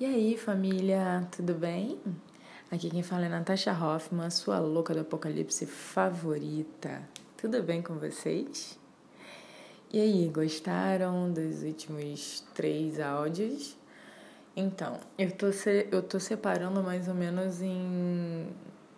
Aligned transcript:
E 0.00 0.06
aí, 0.06 0.38
família, 0.38 1.26
tudo 1.32 1.54
bem? 1.54 1.98
Aqui 2.70 2.88
quem 2.88 3.02
fala 3.02 3.26
é 3.26 3.28
Natasha 3.28 3.72
Hoffman, 3.72 4.30
sua 4.30 4.60
louca 4.60 4.94
do 4.94 5.00
apocalipse 5.00 5.66
favorita. 5.66 7.02
Tudo 7.36 7.60
bem 7.64 7.82
com 7.82 7.98
vocês? 7.98 8.78
E 9.92 10.00
aí, 10.00 10.28
gostaram 10.28 11.32
dos 11.32 11.64
últimos 11.64 12.44
três 12.54 13.00
áudios? 13.00 13.76
Então, 14.54 15.00
eu 15.18 15.32
tô, 15.32 15.50
se, 15.50 15.88
eu 15.90 16.00
tô 16.00 16.20
separando 16.20 16.80
mais 16.80 17.08
ou 17.08 17.14
menos 17.14 17.60
em, 17.60 18.46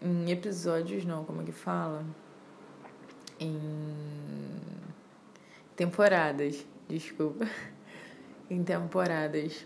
em 0.03 0.31
episódios, 0.31 1.07
não, 1.07 1.25
como 1.25 1.41
é 1.41 1.45
que 1.47 1.53
fala? 1.53 2.05
Em 3.41 3.59
temporadas, 5.75 6.63
desculpa. 6.87 7.49
em 8.51 8.63
temporadas 8.63 9.65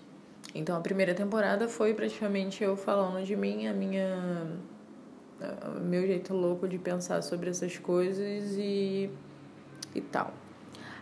então 0.55 0.77
a 0.77 0.81
primeira 0.81 1.15
temporada 1.15 1.69
foi 1.69 1.93
praticamente 1.95 2.63
eu 2.63 2.77
falando 2.77 3.25
de 3.25 3.35
mim, 3.35 3.67
a 3.67 3.73
minha 3.73 4.47
meu 5.83 6.07
jeito 6.07 6.33
louco 6.33 6.69
de 6.69 6.79
pensar 6.79 7.23
sobre 7.23 7.51
essas 7.51 7.77
coisas 7.77 8.55
e 8.57 9.11
e 9.95 10.01
tal. 10.01 10.33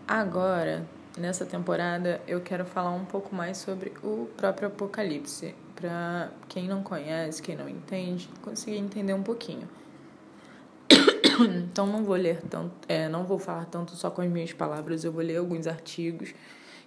Agora, 0.06 0.86
nessa 1.16 1.46
temporada, 1.46 2.20
eu 2.26 2.40
quero 2.40 2.64
falar 2.64 2.90
um 2.90 3.04
pouco 3.04 3.34
mais 3.34 3.56
sobre 3.56 3.92
o 4.02 4.28
próprio 4.36 4.68
Apocalipse, 4.68 5.54
para 5.74 6.30
quem 6.48 6.68
não 6.68 6.82
conhece, 6.82 7.42
quem 7.42 7.56
não 7.56 7.68
entende, 7.68 8.28
conseguir 8.42 8.76
entender 8.76 9.14
um 9.14 9.22
pouquinho. 9.22 9.68
Então 11.40 11.86
não 11.86 12.04
vou 12.04 12.14
ler 12.14 12.42
tanto, 12.42 12.72
é, 12.86 13.08
não 13.08 13.24
vou 13.24 13.38
falar 13.38 13.64
tanto 13.64 13.96
só 13.96 14.10
com 14.10 14.20
as 14.20 14.28
minhas 14.28 14.52
palavras, 14.52 15.02
eu 15.02 15.10
vou 15.10 15.22
ler 15.22 15.38
alguns 15.38 15.66
artigos 15.66 16.34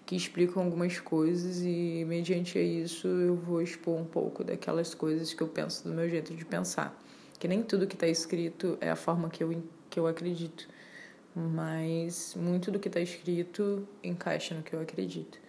que 0.05 0.15
explicam 0.15 0.63
algumas 0.63 0.99
coisas 0.99 1.61
e, 1.63 2.05
mediante 2.07 2.59
isso, 2.59 3.07
eu 3.07 3.35
vou 3.35 3.61
expor 3.61 3.99
um 3.99 4.05
pouco 4.05 4.43
daquelas 4.43 4.93
coisas 4.93 5.33
que 5.33 5.41
eu 5.41 5.47
penso 5.47 5.87
do 5.87 5.93
meu 5.93 6.07
jeito 6.07 6.33
de 6.35 6.45
pensar. 6.45 6.95
Que 7.39 7.47
nem 7.47 7.63
tudo 7.63 7.87
que 7.87 7.95
está 7.95 8.07
escrito 8.07 8.77
é 8.79 8.89
a 8.89 8.95
forma 8.95 9.29
que 9.29 9.43
eu, 9.43 9.63
que 9.89 9.99
eu 9.99 10.05
acredito, 10.05 10.67
mas 11.35 12.35
muito 12.35 12.71
do 12.71 12.79
que 12.79 12.87
está 12.87 12.99
escrito 12.99 13.87
encaixa 14.03 14.53
no 14.53 14.61
que 14.61 14.73
eu 14.73 14.81
acredito. 14.81 15.39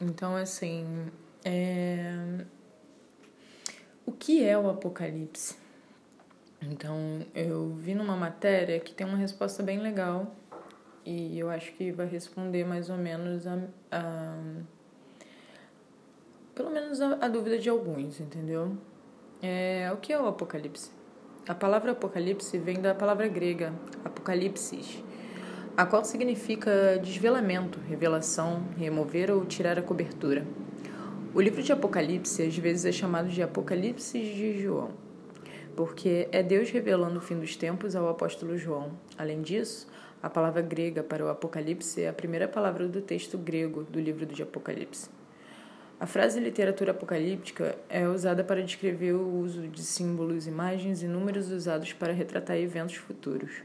Então, 0.00 0.36
assim, 0.36 0.86
é... 1.44 2.44
o 4.06 4.12
que 4.12 4.44
é 4.44 4.56
o 4.56 4.70
Apocalipse? 4.70 5.56
Então, 6.62 7.26
eu 7.34 7.70
vi 7.70 7.94
numa 7.94 8.16
matéria 8.16 8.78
que 8.78 8.92
tem 8.92 9.06
uma 9.06 9.16
resposta 9.16 9.62
bem 9.62 9.80
legal 9.80 10.34
e 11.08 11.38
eu 11.38 11.48
acho 11.48 11.72
que 11.72 11.90
vai 11.90 12.06
responder 12.06 12.66
mais 12.66 12.90
ou 12.90 12.98
menos 12.98 13.46
a, 13.46 13.58
a 13.90 14.36
pelo 16.54 16.70
menos 16.70 17.00
a, 17.00 17.14
a, 17.24 17.28
dúvida 17.28 17.58
de 17.58 17.70
alguns, 17.70 18.20
entendeu? 18.20 18.76
É, 19.40 19.90
o 19.90 19.96
que 19.96 20.12
é 20.12 20.20
o 20.20 20.26
Apocalipse? 20.26 20.90
A 21.48 21.54
palavra 21.54 21.92
Apocalipse 21.92 22.58
vem 22.58 22.78
da 22.82 22.94
palavra 22.94 23.26
grega 23.26 23.72
apocalipsis, 24.04 25.02
a 25.74 25.86
qual 25.86 26.04
significa 26.04 26.98
desvelamento, 27.02 27.80
revelação, 27.88 28.64
remover 28.76 29.30
ou 29.30 29.46
tirar 29.46 29.78
a 29.78 29.82
cobertura. 29.82 30.46
O 31.34 31.40
livro 31.40 31.62
de 31.62 31.72
Apocalipse 31.72 32.42
às 32.42 32.58
vezes 32.58 32.84
é 32.84 32.92
chamado 32.92 33.30
de 33.30 33.42
Apocalipse 33.42 34.18
de 34.18 34.60
João, 34.60 34.90
porque 35.74 36.28
é 36.32 36.42
Deus 36.42 36.70
revelando 36.70 37.18
o 37.18 37.22
fim 37.22 37.38
dos 37.38 37.56
tempos 37.56 37.96
ao 37.96 38.10
apóstolo 38.10 38.58
João. 38.58 38.90
Além 39.16 39.40
disso, 39.40 39.88
a 40.22 40.28
palavra 40.28 40.62
grega 40.62 41.02
para 41.02 41.24
o 41.24 41.28
Apocalipse 41.28 42.02
é 42.02 42.08
a 42.08 42.12
primeira 42.12 42.48
palavra 42.48 42.88
do 42.88 43.00
texto 43.00 43.38
grego 43.38 43.84
do 43.84 44.00
livro 44.00 44.26
de 44.26 44.42
Apocalipse. 44.42 45.08
A 46.00 46.06
frase 46.06 46.38
literatura 46.38 46.92
apocalíptica 46.92 47.76
é 47.88 48.08
usada 48.08 48.44
para 48.44 48.62
descrever 48.62 49.14
o 49.14 49.40
uso 49.40 49.66
de 49.66 49.82
símbolos, 49.82 50.46
imagens 50.46 51.02
e 51.02 51.08
números 51.08 51.50
usados 51.50 51.92
para 51.92 52.12
retratar 52.12 52.56
eventos 52.56 52.94
futuros. 52.94 53.62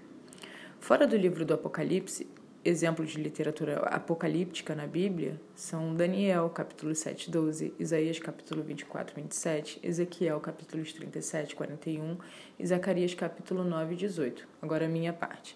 Fora 0.79 1.05
do 1.05 1.15
livro 1.15 1.45
do 1.45 1.53
Apocalipse, 1.53 2.27
exemplos 2.65 3.11
de 3.11 3.21
literatura 3.21 3.77
apocalíptica 3.81 4.73
na 4.73 4.87
Bíblia 4.87 5.39
são 5.53 5.93
Daniel, 5.93 6.49
capítulo 6.49 6.95
7, 6.95 7.29
12, 7.29 7.73
Isaías, 7.77 8.17
capítulo 8.17 8.63
24, 8.63 9.15
27, 9.15 9.79
Ezequiel, 9.83 10.39
capítulos 10.39 10.91
37, 10.91 11.55
41 11.55 12.17
e 12.57 12.65
Zacarias, 12.65 13.13
capítulo 13.13 13.63
9, 13.63 13.95
18. 13.95 14.47
Agora 14.59 14.85
a 14.85 14.89
minha 14.89 15.13
parte. 15.13 15.55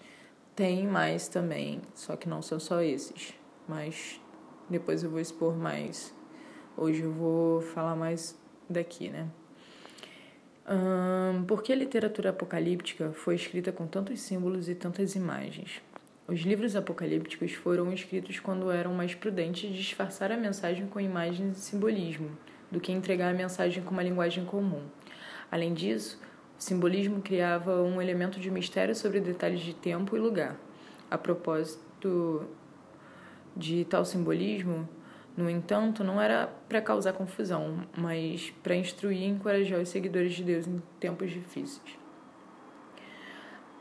Tem 0.57 0.87
mais 0.87 1.27
também, 1.27 1.83
só 1.93 2.15
que 2.15 2.27
não 2.27 2.41
são 2.41 2.59
só 2.59 2.81
esses. 2.81 3.31
Mas 3.67 4.19
depois 4.67 5.03
eu 5.03 5.09
vou 5.11 5.19
expor 5.19 5.55
mais. 5.55 6.11
Hoje 6.75 7.03
eu 7.03 7.11
vou 7.11 7.61
falar 7.61 7.95
mais 7.95 8.35
daqui, 8.67 9.07
né? 9.07 9.27
Por 11.47 11.61
que 11.61 11.71
a 11.71 11.75
literatura 11.75 12.31
apocalíptica 12.31 13.11
foi 13.11 13.35
escrita 13.35 13.71
com 13.71 13.85
tantos 13.85 14.19
símbolos 14.19 14.67
e 14.67 14.73
tantas 14.73 15.13
imagens? 15.13 15.79
Os 16.27 16.39
livros 16.39 16.75
apocalípticos 16.75 17.53
foram 17.53 17.93
escritos 17.93 18.39
quando 18.39 18.71
eram 18.71 18.95
mais 18.95 19.13
prudentes 19.13 19.69
de 19.69 19.77
disfarçar 19.77 20.31
a 20.31 20.37
mensagem 20.37 20.87
com 20.87 20.99
imagens 20.99 21.55
e 21.55 21.61
simbolismo 21.61 22.35
do 22.71 22.79
que 22.79 22.91
entregar 22.91 23.29
a 23.29 23.37
mensagem 23.37 23.83
com 23.83 23.91
uma 23.91 24.01
linguagem 24.01 24.43
comum. 24.43 24.81
Além 25.51 25.75
disso, 25.75 26.19
o 26.57 26.61
simbolismo 26.61 27.21
criava 27.21 27.81
um 27.83 28.01
elemento 28.01 28.39
de 28.39 28.49
mistério 28.49 28.95
sobre 28.95 29.19
detalhes 29.19 29.59
de 29.59 29.73
tempo 29.73 30.15
e 30.15 30.19
lugar. 30.19 30.57
A 31.09 31.17
propósito 31.17 32.47
de 33.55 33.85
tal 33.85 34.03
simbolismo, 34.03 34.87
no 35.35 35.49
entanto, 35.49 36.03
não 36.03 36.19
era 36.19 36.47
para 36.67 36.81
causar 36.81 37.13
confusão, 37.13 37.87
mas 37.95 38.51
para 38.63 38.75
instruir 38.75 39.21
e 39.21 39.25
encorajar 39.25 39.79
os 39.79 39.89
seguidores 39.89 40.33
de 40.33 40.43
Deus 40.43 40.67
em 40.67 40.81
tempos 40.99 41.29
difíceis. 41.31 41.97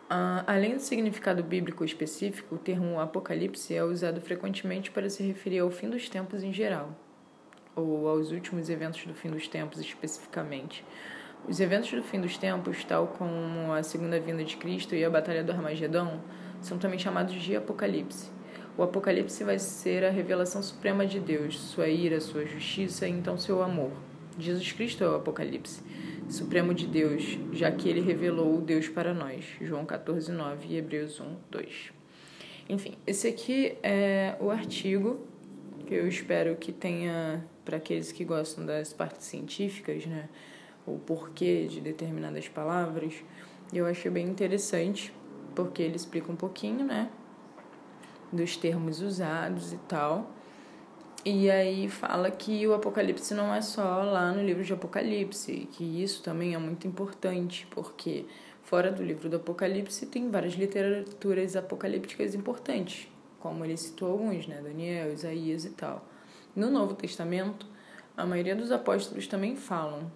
Uh, 0.06 0.44
além 0.46 0.74
do 0.74 0.80
significado 0.80 1.42
bíblico 1.42 1.84
específico, 1.84 2.54
o 2.54 2.58
termo 2.58 3.00
Apocalipse 3.00 3.74
é 3.74 3.82
usado 3.82 4.20
frequentemente 4.20 4.90
para 4.90 5.10
se 5.10 5.22
referir 5.22 5.58
ao 5.58 5.70
fim 5.70 5.90
dos 5.90 6.08
tempos 6.08 6.44
em 6.44 6.52
geral, 6.52 6.94
ou 7.74 8.06
aos 8.06 8.30
últimos 8.30 8.68
eventos 8.70 9.04
do 9.04 9.14
fim 9.14 9.30
dos 9.30 9.48
tempos 9.48 9.80
especificamente. 9.80 10.84
Os 11.48 11.60
eventos 11.60 11.92
do 11.92 12.02
fim 12.02 12.20
dos 12.20 12.36
tempos, 12.36 12.82
tal 12.84 13.06
como 13.06 13.72
a 13.72 13.80
segunda 13.80 14.18
vinda 14.18 14.42
de 14.42 14.56
Cristo 14.56 14.96
e 14.96 15.04
a 15.04 15.08
Batalha 15.08 15.44
do 15.44 15.52
Armagedão, 15.52 16.20
são 16.60 16.76
também 16.76 16.98
chamados 16.98 17.34
de 17.34 17.54
Apocalipse. 17.54 18.30
O 18.76 18.82
Apocalipse 18.82 19.44
vai 19.44 19.56
ser 19.58 20.04
a 20.04 20.10
revelação 20.10 20.60
suprema 20.60 21.06
de 21.06 21.20
Deus, 21.20 21.58
sua 21.60 21.86
ira, 21.88 22.20
sua 22.20 22.44
justiça 22.44 23.06
e 23.06 23.12
então 23.12 23.38
seu 23.38 23.62
amor. 23.62 23.92
Jesus 24.36 24.72
Cristo 24.72 25.04
é 25.04 25.08
o 25.08 25.14
Apocalipse, 25.14 25.82
supremo 26.28 26.74
de 26.74 26.86
Deus, 26.86 27.38
já 27.52 27.70
que 27.70 27.88
ele 27.88 28.00
revelou 28.00 28.58
o 28.58 28.60
Deus 28.60 28.88
para 28.88 29.14
nós. 29.14 29.44
João 29.60 29.86
14, 29.86 30.32
9 30.32 30.66
e 30.68 30.76
Hebreus 30.76 31.20
1, 31.20 31.36
2. 31.48 31.92
Enfim, 32.68 32.98
esse 33.06 33.28
aqui 33.28 33.78
é 33.84 34.34
o 34.40 34.50
artigo 34.50 35.24
que 35.86 35.94
eu 35.94 36.08
espero 36.08 36.56
que 36.56 36.72
tenha, 36.72 37.46
para 37.64 37.76
aqueles 37.76 38.10
que 38.10 38.24
gostam 38.24 38.66
das 38.66 38.92
partes 38.92 39.26
científicas, 39.26 40.04
né? 40.06 40.28
O 40.86 40.98
porquê 40.98 41.66
de 41.66 41.80
determinadas 41.80 42.48
palavras. 42.48 43.14
Eu 43.72 43.86
achei 43.86 44.10
bem 44.10 44.26
interessante, 44.26 45.12
porque 45.54 45.82
ele 45.82 45.96
explica 45.96 46.30
um 46.30 46.36
pouquinho, 46.36 46.84
né, 46.84 47.10
dos 48.32 48.56
termos 48.56 49.00
usados 49.00 49.72
e 49.72 49.78
tal. 49.88 50.30
E 51.24 51.50
aí 51.50 51.88
fala 51.88 52.30
que 52.30 52.64
o 52.68 52.74
Apocalipse 52.74 53.34
não 53.34 53.52
é 53.52 53.60
só 53.60 54.02
lá 54.02 54.30
no 54.30 54.44
livro 54.44 54.62
de 54.62 54.72
Apocalipse, 54.72 55.68
que 55.72 56.02
isso 56.02 56.22
também 56.22 56.54
é 56.54 56.58
muito 56.58 56.86
importante, 56.86 57.66
porque 57.70 58.26
fora 58.62 58.92
do 58.92 59.02
livro 59.02 59.28
do 59.28 59.36
Apocalipse 59.36 60.06
tem 60.06 60.30
várias 60.30 60.54
literaturas 60.54 61.56
apocalípticas 61.56 62.32
importantes, 62.32 63.08
como 63.40 63.64
ele 63.64 63.76
citou 63.76 64.12
alguns, 64.12 64.46
né, 64.46 64.60
Daniel, 64.62 65.12
Isaías 65.12 65.64
e 65.64 65.70
tal. 65.70 66.06
No 66.54 66.70
Novo 66.70 66.94
Testamento, 66.94 67.66
a 68.16 68.24
maioria 68.24 68.54
dos 68.54 68.70
apóstolos 68.70 69.26
também 69.26 69.56
falam 69.56 70.10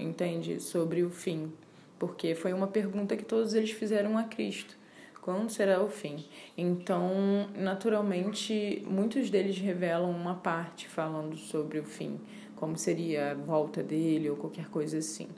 entende? 0.00 0.60
Sobre 0.60 1.02
o 1.02 1.10
fim. 1.10 1.52
Porque 1.98 2.34
foi 2.34 2.52
uma 2.52 2.66
pergunta 2.66 3.16
que 3.16 3.24
todos 3.24 3.54
eles 3.54 3.70
fizeram 3.70 4.16
a 4.16 4.24
Cristo. 4.24 4.76
Quando 5.20 5.50
será 5.50 5.82
o 5.82 5.88
fim? 5.88 6.24
Então, 6.56 7.48
naturalmente, 7.54 8.82
muitos 8.86 9.28
deles 9.28 9.58
revelam 9.58 10.10
uma 10.10 10.34
parte 10.34 10.88
falando 10.88 11.36
sobre 11.36 11.78
o 11.78 11.84
fim, 11.84 12.18
como 12.56 12.76
seria 12.78 13.32
a 13.32 13.34
volta 13.34 13.82
dele 13.82 14.30
ou 14.30 14.36
qualquer 14.36 14.68
coisa 14.70 14.96
assim. 14.96 15.28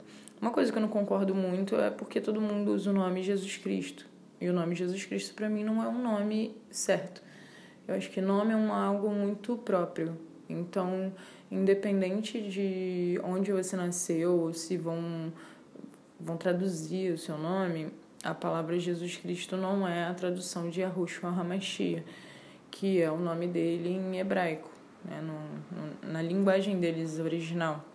Uma 0.41 0.51
coisa 0.51 0.71
que 0.71 0.77
eu 0.77 0.81
não 0.81 0.89
concordo 0.89 1.35
muito 1.35 1.75
é 1.75 1.89
porque 1.89 2.21
todo 2.21 2.39
mundo 2.39 2.73
usa 2.73 2.91
o 2.91 2.93
nome 2.93 3.23
Jesus 3.23 3.57
Cristo. 3.57 4.05
E 4.39 4.49
o 4.49 4.53
nome 4.53 4.75
Jesus 4.75 5.05
Cristo, 5.05 5.33
para 5.33 5.49
mim, 5.49 5.63
não 5.63 5.83
é 5.83 5.87
um 5.87 6.01
nome 6.01 6.55
certo. 6.69 7.21
Eu 7.87 7.95
acho 7.95 8.09
que 8.09 8.21
nome 8.21 8.53
é 8.53 8.55
algo 8.55 9.09
muito 9.09 9.57
próprio. 9.57 10.17
Então, 10.49 11.13
independente 11.53 12.41
de 12.41 13.19
onde 13.23 13.51
você 13.51 13.75
nasceu 13.75 14.39
ou 14.39 14.53
se 14.53 14.75
vão, 14.75 15.31
vão 16.19 16.35
traduzir 16.35 17.13
o 17.13 17.17
seu 17.17 17.37
nome, 17.37 17.91
a 18.23 18.33
palavra 18.33 18.79
Jesus 18.79 19.17
Cristo 19.17 19.55
não 19.55 19.87
é 19.87 20.05
a 20.05 20.13
tradução 20.13 20.69
de 20.69 20.81
Yahushua 20.81 21.29
HaMashiach, 21.29 22.03
que 22.71 23.01
é 23.01 23.11
o 23.11 23.19
nome 23.19 23.47
dele 23.47 23.89
em 23.89 24.17
hebraico. 24.17 24.69
né? 25.05 25.21
no, 25.21 25.33
no, 25.77 26.11
na 26.13 26.21
linguagem 26.21 26.79
deles 26.79 27.19
original. 27.19 27.85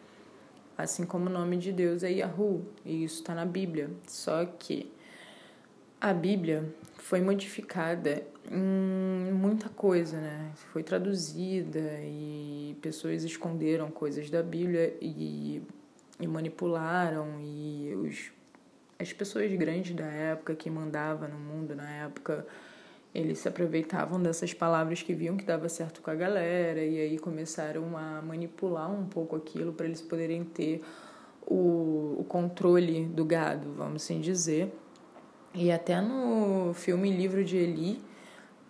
Assim 0.76 1.04
como 1.04 1.26
o 1.26 1.32
nome 1.32 1.56
de 1.56 1.72
Deus 1.72 2.04
é 2.04 2.12
Yahoo, 2.12 2.64
e 2.84 3.02
isso 3.02 3.16
está 3.16 3.34
na 3.34 3.44
Bíblia. 3.44 3.90
Só 4.06 4.44
que 4.44 4.92
a 6.00 6.12
Bíblia 6.12 6.72
foi 6.94 7.20
modificada 7.20 8.22
muita 8.50 9.68
coisa, 9.68 10.18
né? 10.18 10.52
Foi 10.72 10.82
traduzida 10.82 11.80
e 12.02 12.76
pessoas 12.80 13.24
esconderam 13.24 13.90
coisas 13.90 14.30
da 14.30 14.42
Bíblia 14.42 14.96
e, 15.00 15.62
e 16.20 16.26
manipularam 16.26 17.40
e 17.40 17.94
os, 17.94 18.32
as 18.98 19.12
pessoas 19.12 19.52
grandes 19.52 19.94
da 19.94 20.06
época 20.06 20.54
que 20.54 20.70
mandavam 20.70 21.28
no 21.28 21.38
mundo 21.38 21.74
na 21.74 21.90
época 21.90 22.46
eles 23.14 23.38
se 23.38 23.48
aproveitavam 23.48 24.22
dessas 24.22 24.52
palavras 24.52 25.02
que 25.02 25.14
viam 25.14 25.36
que 25.36 25.44
dava 25.44 25.68
certo 25.68 26.00
com 26.02 26.10
a 26.10 26.14
galera 26.14 26.84
e 26.84 27.00
aí 27.00 27.18
começaram 27.18 27.96
a 27.96 28.22
manipular 28.22 28.90
um 28.90 29.06
pouco 29.06 29.34
aquilo 29.36 29.72
para 29.72 29.86
eles 29.86 30.00
poderem 30.00 30.44
ter 30.44 30.82
o, 31.46 32.16
o 32.18 32.24
controle 32.28 33.06
do 33.06 33.24
gado, 33.24 33.72
vamos 33.72 34.02
assim 34.02 34.20
dizer. 34.20 34.72
E 35.54 35.72
até 35.72 36.00
no 36.00 36.74
filme 36.74 37.10
Livro 37.10 37.42
de 37.42 37.56
Eli 37.56 38.07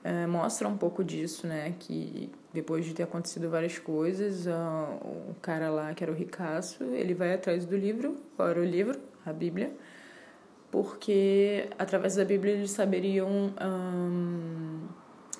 é, 0.05 0.27
mostra 0.27 0.69
um 0.69 0.77
pouco 0.77 1.03
disso, 1.03 1.47
né? 1.47 1.75
Que 1.79 2.31
depois 2.53 2.85
de 2.85 2.95
ter 2.95 3.03
acontecido 3.03 3.50
várias 3.50 3.79
coisas, 3.79 4.47
o 4.47 5.35
cara 5.41 5.71
lá, 5.71 5.95
que 5.95 6.03
era 6.03 6.12
o 6.12 6.15
ricaço, 6.15 6.83
ele 6.85 7.15
vai 7.15 7.35
atrás 7.35 7.65
do 7.65 7.77
livro, 7.77 8.17
qual 8.37 8.49
era 8.49 8.61
o 8.61 8.65
livro? 8.65 8.99
A 9.27 9.33
Bíblia, 9.33 9.73
porque 10.71 11.69
através 11.79 12.15
da 12.15 12.25
Bíblia 12.25 12.55
eles 12.55 12.71
saberiam, 12.71 13.53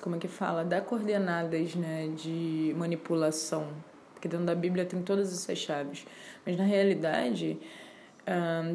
como 0.01 0.15
é 0.15 0.19
que 0.19 0.27
fala, 0.27 0.63
dar 0.63 0.81
coordenadas 0.81 1.75
né, 1.75 2.07
de 2.15 2.73
manipulação, 2.77 3.67
porque 4.13 4.27
dentro 4.27 4.45
da 4.45 4.55
Bíblia 4.55 4.85
tem 4.85 5.01
todas 5.01 5.33
essas 5.33 5.57
chaves. 5.57 6.05
Mas 6.45 6.57
na 6.57 6.63
realidade, 6.63 7.59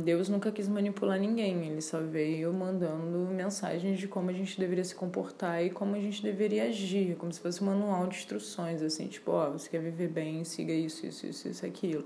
Deus 0.02 0.28
nunca 0.28 0.50
quis 0.50 0.68
manipular 0.68 1.18
ninguém, 1.18 1.68
ele 1.68 1.80
só 1.80 2.00
veio 2.00 2.52
mandando 2.52 3.18
mensagens 3.32 3.98
de 3.98 4.08
como 4.08 4.30
a 4.30 4.32
gente 4.32 4.58
deveria 4.58 4.84
se 4.84 4.94
comportar 4.94 5.64
e 5.64 5.70
como 5.70 5.94
a 5.94 6.00
gente 6.00 6.22
deveria 6.22 6.64
agir, 6.64 7.14
como 7.16 7.32
se 7.32 7.40
fosse 7.40 7.62
um 7.62 7.66
manual 7.66 8.06
de 8.06 8.16
instruções, 8.16 8.82
assim, 8.82 9.06
tipo, 9.06 9.30
ó, 9.30 9.48
oh, 9.48 9.52
você 9.52 9.68
quer 9.68 9.80
viver 9.80 10.08
bem, 10.08 10.42
siga 10.44 10.72
isso, 10.72 11.06
isso, 11.06 11.26
isso, 11.26 11.48
isso, 11.48 11.64
aquilo, 11.64 12.04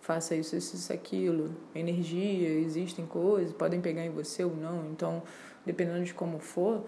faça 0.00 0.34
isso, 0.34 0.54
isso, 0.54 0.76
isso, 0.76 0.92
aquilo. 0.92 1.56
Energia, 1.74 2.48
existem 2.48 3.06
coisas, 3.06 3.54
podem 3.54 3.80
pegar 3.80 4.04
em 4.04 4.10
você 4.10 4.44
ou 4.44 4.54
não, 4.54 4.90
então, 4.90 5.22
dependendo 5.64 6.04
de 6.04 6.12
como 6.12 6.38
for, 6.38 6.84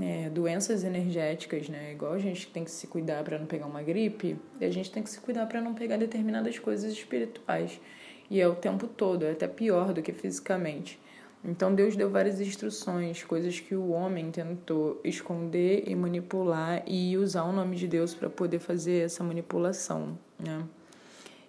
é, 0.00 0.28
doenças 0.30 0.84
energéticas, 0.84 1.68
né? 1.68 1.92
Igual 1.92 2.14
a 2.14 2.18
gente 2.18 2.48
tem 2.48 2.64
que 2.64 2.70
se 2.70 2.86
cuidar 2.86 3.22
para 3.22 3.38
não 3.38 3.46
pegar 3.46 3.66
uma 3.66 3.82
gripe, 3.82 4.36
a 4.60 4.70
gente 4.70 4.90
tem 4.90 5.02
que 5.02 5.10
se 5.10 5.20
cuidar 5.20 5.46
para 5.46 5.60
não 5.60 5.74
pegar 5.74 5.96
determinadas 5.96 6.58
coisas 6.58 6.92
espirituais. 6.92 7.80
E 8.30 8.40
é 8.40 8.48
o 8.48 8.54
tempo 8.54 8.86
todo, 8.86 9.24
é 9.24 9.32
até 9.32 9.46
pior 9.46 9.92
do 9.92 10.02
que 10.02 10.12
fisicamente. 10.12 10.98
Então 11.44 11.74
Deus 11.74 11.94
deu 11.94 12.08
várias 12.08 12.40
instruções, 12.40 13.22
coisas 13.22 13.60
que 13.60 13.74
o 13.74 13.90
homem 13.90 14.30
tentou 14.30 14.98
esconder 15.04 15.84
e 15.86 15.94
manipular 15.94 16.82
e 16.86 17.18
usar 17.18 17.44
o 17.44 17.52
nome 17.52 17.76
de 17.76 17.86
Deus 17.86 18.14
para 18.14 18.30
poder 18.30 18.58
fazer 18.58 19.04
essa 19.04 19.22
manipulação, 19.22 20.18
né? 20.38 20.64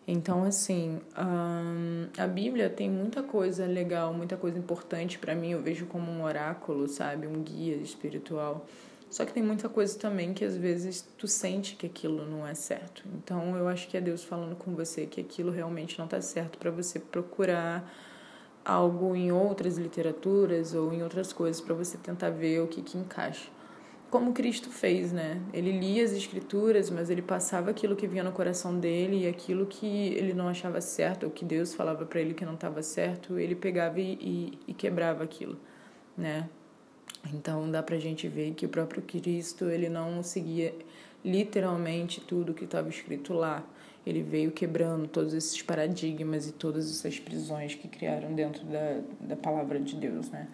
Então, 0.07 0.44
assim, 0.44 1.00
a 1.16 2.27
Bíblia 2.27 2.69
tem 2.69 2.88
muita 2.88 3.24
coisa 3.24 3.66
legal, 3.66 4.13
muita 4.13 4.38
coisa 4.38 4.60
importante 4.60 5.18
para 5.18 5.33
mim. 5.33 5.51
Eu 5.51 5.62
vejo 5.63 5.88
como 5.88 6.12
um 6.12 6.24
oráculo, 6.24 6.88
sabe? 6.88 7.25
Um 7.25 7.42
guia 7.42 7.75
espiritual. 7.77 8.68
Só 9.15 9.23
que 9.23 9.31
tem 9.31 9.41
muita 9.41 9.69
coisa 9.69 9.97
também 9.97 10.33
que 10.33 10.44
às 10.44 10.57
vezes 10.57 11.01
tu 11.17 11.25
sente 11.25 11.77
que 11.77 11.85
aquilo 11.85 12.25
não 12.25 12.45
é 12.45 12.53
certo. 12.53 13.01
Então 13.15 13.56
eu 13.56 13.65
acho 13.65 13.88
que 13.88 13.95
é 13.95 14.01
Deus 14.01 14.25
falando 14.25 14.57
com 14.57 14.75
você 14.75 15.06
que 15.06 15.21
aquilo 15.21 15.53
realmente 15.53 15.97
não 15.97 16.03
está 16.03 16.19
certo 16.19 16.57
para 16.57 16.69
você 16.69 17.00
procurar 17.00 17.89
algo 18.65 19.15
em 19.15 19.31
outras 19.31 19.77
literaturas 19.77 20.73
ou 20.73 20.94
em 20.94 21.01
outras 21.01 21.31
coisas 21.31 21.62
para 21.62 21.73
você 21.73 21.97
tentar 21.97 22.29
ver 22.29 22.59
o 22.59 22.67
que 22.67 22.81
que 22.81 22.97
encaixa. 22.97 23.50
Como 24.12 24.33
Cristo 24.33 24.69
fez, 24.69 25.13
né? 25.13 25.41
Ele 25.53 25.71
lia 25.71 26.03
as 26.03 26.12
escrituras, 26.12 26.89
mas 26.89 27.09
ele 27.09 27.21
passava 27.21 27.71
aquilo 27.71 27.95
que 27.95 28.07
vinha 28.07 28.23
no 28.23 28.33
coração 28.33 28.77
dele 28.77 29.23
e 29.23 29.27
aquilo 29.29 29.65
que 29.65 30.13
ele 30.15 30.33
não 30.33 30.50
achava 30.50 30.81
certo, 30.81 31.23
ou 31.23 31.29
que 31.31 31.45
Deus 31.45 31.73
falava 31.73 32.06
para 32.06 32.19
ele 32.19 32.33
que 32.33 32.44
não 32.44 32.56
estava 32.56 32.83
certo, 32.83 33.39
ele 33.39 33.56
pegava 33.56 33.97
e, 33.97 34.17
e, 34.19 34.59
e 34.67 34.73
quebrava 34.73 35.23
aquilo, 35.23 35.57
né? 36.17 36.50
Então 37.33 37.69
dá 37.69 37.81
pra 37.81 37.98
gente 37.98 38.27
ver 38.27 38.54
que 38.54 38.66
o 38.66 38.69
próprio 38.69 39.01
Cristo, 39.01 39.66
ele 39.66 39.89
não 39.89 40.22
seguia 40.22 40.74
literalmente 41.24 42.22
tudo 42.22 42.54
que 42.54 42.66
estava 42.66 42.89
escrito 42.89 43.33
lá. 43.33 43.63
Ele 44.06 44.22
veio 44.22 44.51
quebrando 44.51 45.07
todos 45.07 45.33
esses 45.33 45.62
paradigmas 45.63 46.48
e 46.48 46.51
todas 46.51 46.89
essas 46.89 47.19
prisões 47.19 47.74
que 47.74 47.88
criaram 47.88 48.33
dentro 48.33 48.63
da, 48.66 49.01
da 49.19 49.36
palavra 49.36 49.80
de 49.80 49.95
Deus, 49.95 50.30
né? 50.30 50.48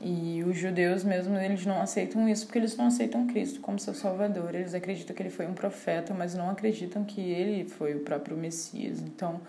E 0.00 0.44
os 0.44 0.56
judeus 0.56 1.02
mesmo, 1.02 1.36
eles 1.36 1.64
não 1.64 1.80
aceitam 1.80 2.28
isso 2.28 2.44
porque 2.46 2.58
eles 2.58 2.76
não 2.76 2.86
aceitam 2.86 3.26
Cristo 3.26 3.60
como 3.60 3.78
seu 3.78 3.94
salvador. 3.94 4.54
Eles 4.54 4.74
acreditam 4.74 5.16
que 5.16 5.22
ele 5.22 5.30
foi 5.30 5.46
um 5.46 5.54
profeta, 5.54 6.14
mas 6.14 6.34
não 6.34 6.50
acreditam 6.50 7.02
que 7.02 7.20
ele 7.20 7.68
foi 7.68 7.94
o 7.94 8.00
próprio 8.00 8.36
Messias. 8.36 9.00
Então, 9.00 9.40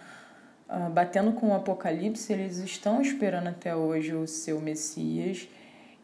uh, 0.70 0.90
batendo 0.90 1.34
com 1.34 1.50
o 1.50 1.54
Apocalipse, 1.54 2.32
eles 2.32 2.58
estão 2.60 3.02
esperando 3.02 3.48
até 3.48 3.76
hoje 3.76 4.16
o 4.16 4.26
seu 4.26 4.62
Messias 4.62 5.48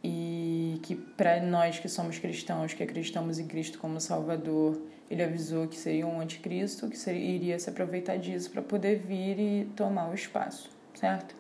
e 0.04 0.80
que 0.84 0.96
para 0.96 1.42
nós 1.42 1.80
que 1.80 1.88
somos 1.88 2.20
cristãos, 2.20 2.74
que 2.74 2.84
acreditamos 2.84 3.40
em 3.40 3.48
Cristo 3.48 3.80
como 3.80 4.02
Salvador, 4.02 4.82
ele 5.10 5.24
avisou 5.24 5.68
que 5.68 5.78
seria 5.78 6.06
um 6.06 6.20
anticristo, 6.20 6.90
que 6.90 6.98
seria, 6.98 7.22
iria 7.22 7.60
se 7.60 7.70
aproveitar 7.70 8.18
disso 8.18 8.52
para 8.52 8.62
poder 8.62 9.00
vir 9.00 9.40
e 9.40 9.66
tomar 9.76 10.10
o 10.10 10.14
espaço, 10.14 10.70
certo? 10.94 11.34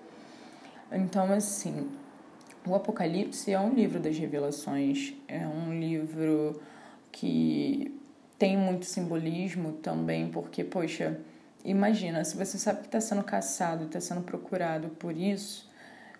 Então, 0.92 1.31
assim, 1.33 1.89
o 2.65 2.74
Apocalipse 2.74 3.51
é 3.51 3.60
um 3.60 3.74
livro 3.74 4.00
das 4.00 4.18
revelações, 4.18 5.13
é 5.27 5.45
um 5.45 5.77
livro 5.77 6.62
que 7.12 8.00
tem 8.39 8.56
muito 8.56 8.86
simbolismo 8.86 9.74
também, 9.74 10.30
porque, 10.30 10.63
poxa, 10.63 11.19
imagina, 11.65 12.24
se 12.24 12.38
você 12.38 12.57
sabe 12.57 12.80
que 12.80 12.86
está 12.86 13.01
sendo 13.01 13.24
caçado, 13.24 13.86
está 13.86 14.00
sendo 14.00 14.21
procurado 14.21 14.89
por 14.89 15.18
isso, 15.18 15.69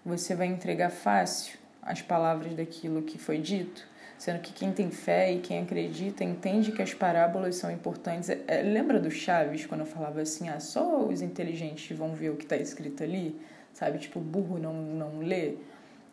você 0.06 0.36
vai 0.36 0.48
entregar 0.48 0.90
fácil 0.90 1.62
as 1.85 2.01
palavras 2.01 2.53
daquilo 2.56 3.01
que 3.01 3.18
foi 3.18 3.38
dito, 3.38 3.85
sendo 4.18 4.39
que 4.39 4.53
quem 4.53 4.71
tem 4.71 4.89
fé 4.89 5.33
e 5.33 5.39
quem 5.39 5.59
acredita 5.59 6.24
entende 6.24 6.71
que 6.71 6.81
as 6.81 6.94
parábolas 6.94 7.56
são 7.56 7.69
importantes. 7.69 8.30
É, 8.30 8.41
é, 8.47 8.62
lembra 8.62 9.00
do 9.00 9.12
Chaves 9.12 9.65
quando 9.65 9.81
eu 9.81 9.88
falava 9.88 10.21
assim, 10.21 10.50
ah, 10.50 10.59
só 10.59 11.03
os 11.03 11.21
inteligentes 11.21 11.95
vão 11.97 12.13
ver 12.13 12.30
o 12.30 12.35
que 12.35 12.44
está 12.44 12.56
escrito 12.56 13.04
ali, 13.04 13.40
sabe? 13.73 13.97
Tipo, 13.97 14.19
burro 14.19 14.57
não, 14.57 14.73
não 14.73 15.19
lê. 15.19 15.56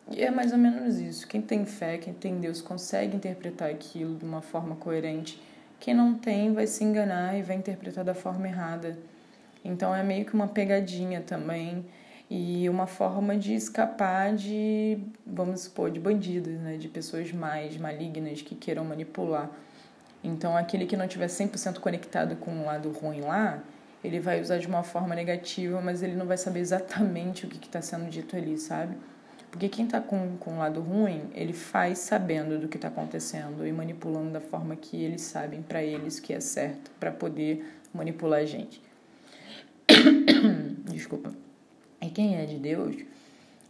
E 0.09 0.21
é 0.23 0.29
mais 0.29 0.51
ou 0.51 0.57
menos 0.57 0.99
isso. 0.99 1.27
Quem 1.27 1.41
tem 1.41 1.65
fé, 1.65 1.97
quem 1.97 2.13
tem 2.13 2.39
Deus, 2.39 2.61
consegue 2.61 3.15
interpretar 3.15 3.69
aquilo 3.69 4.15
de 4.15 4.25
uma 4.25 4.41
forma 4.41 4.75
coerente. 4.75 5.41
Quem 5.79 5.93
não 5.93 6.13
tem 6.13 6.53
vai 6.53 6.67
se 6.67 6.83
enganar 6.83 7.37
e 7.37 7.41
vai 7.41 7.55
interpretar 7.55 8.03
da 8.03 8.13
forma 8.13 8.47
errada. 8.47 8.97
Então 9.63 9.95
é 9.95 10.03
meio 10.03 10.25
que 10.25 10.33
uma 10.33 10.47
pegadinha 10.47 11.21
também 11.21 11.85
e 12.33 12.69
uma 12.69 12.87
forma 12.87 13.35
de 13.35 13.53
escapar 13.53 14.33
de, 14.33 14.97
vamos 15.27 15.63
supor, 15.63 15.91
de 15.91 15.99
bandidos, 15.99 16.53
né? 16.53 16.77
de 16.77 16.87
pessoas 16.87 17.29
mais 17.33 17.75
malignas 17.75 18.41
que 18.41 18.55
queiram 18.55 18.85
manipular. 18.85 19.51
Então, 20.23 20.55
aquele 20.55 20.85
que 20.85 20.95
não 20.95 21.09
tiver 21.09 21.25
100% 21.25 21.79
conectado 21.79 22.37
com 22.37 22.61
o 22.61 22.65
lado 22.65 22.89
ruim 22.89 23.19
lá, 23.19 23.61
ele 24.01 24.21
vai 24.21 24.39
usar 24.39 24.59
de 24.59 24.67
uma 24.67 24.81
forma 24.81 25.13
negativa, 25.13 25.81
mas 25.81 26.01
ele 26.01 26.15
não 26.15 26.25
vai 26.25 26.37
saber 26.37 26.61
exatamente 26.61 27.45
o 27.45 27.49
que 27.49 27.67
está 27.67 27.81
sendo 27.81 28.09
dito 28.09 28.33
ali, 28.37 28.57
sabe? 28.57 28.95
Porque 29.51 29.67
quem 29.67 29.83
está 29.83 29.99
com, 29.99 30.37
com 30.37 30.57
lado 30.57 30.79
ruim, 30.79 31.29
ele 31.35 31.51
faz 31.51 31.99
sabendo 31.99 32.57
do 32.57 32.69
que 32.69 32.77
está 32.77 32.87
acontecendo 32.87 33.67
e 33.67 33.73
manipulando 33.73 34.31
da 34.31 34.39
forma 34.39 34.77
que 34.77 35.03
eles 35.03 35.19
sabem 35.19 35.61
para 35.61 35.83
eles 35.83 36.17
que 36.17 36.31
é 36.31 36.39
certo, 36.39 36.91
para 36.97 37.11
poder 37.11 37.75
manipular 37.93 38.39
a 38.39 38.45
gente. 38.45 38.81
Desculpa. 40.89 41.40
Quem 42.13 42.37
é 42.37 42.45
de 42.45 42.57
Deus 42.57 42.95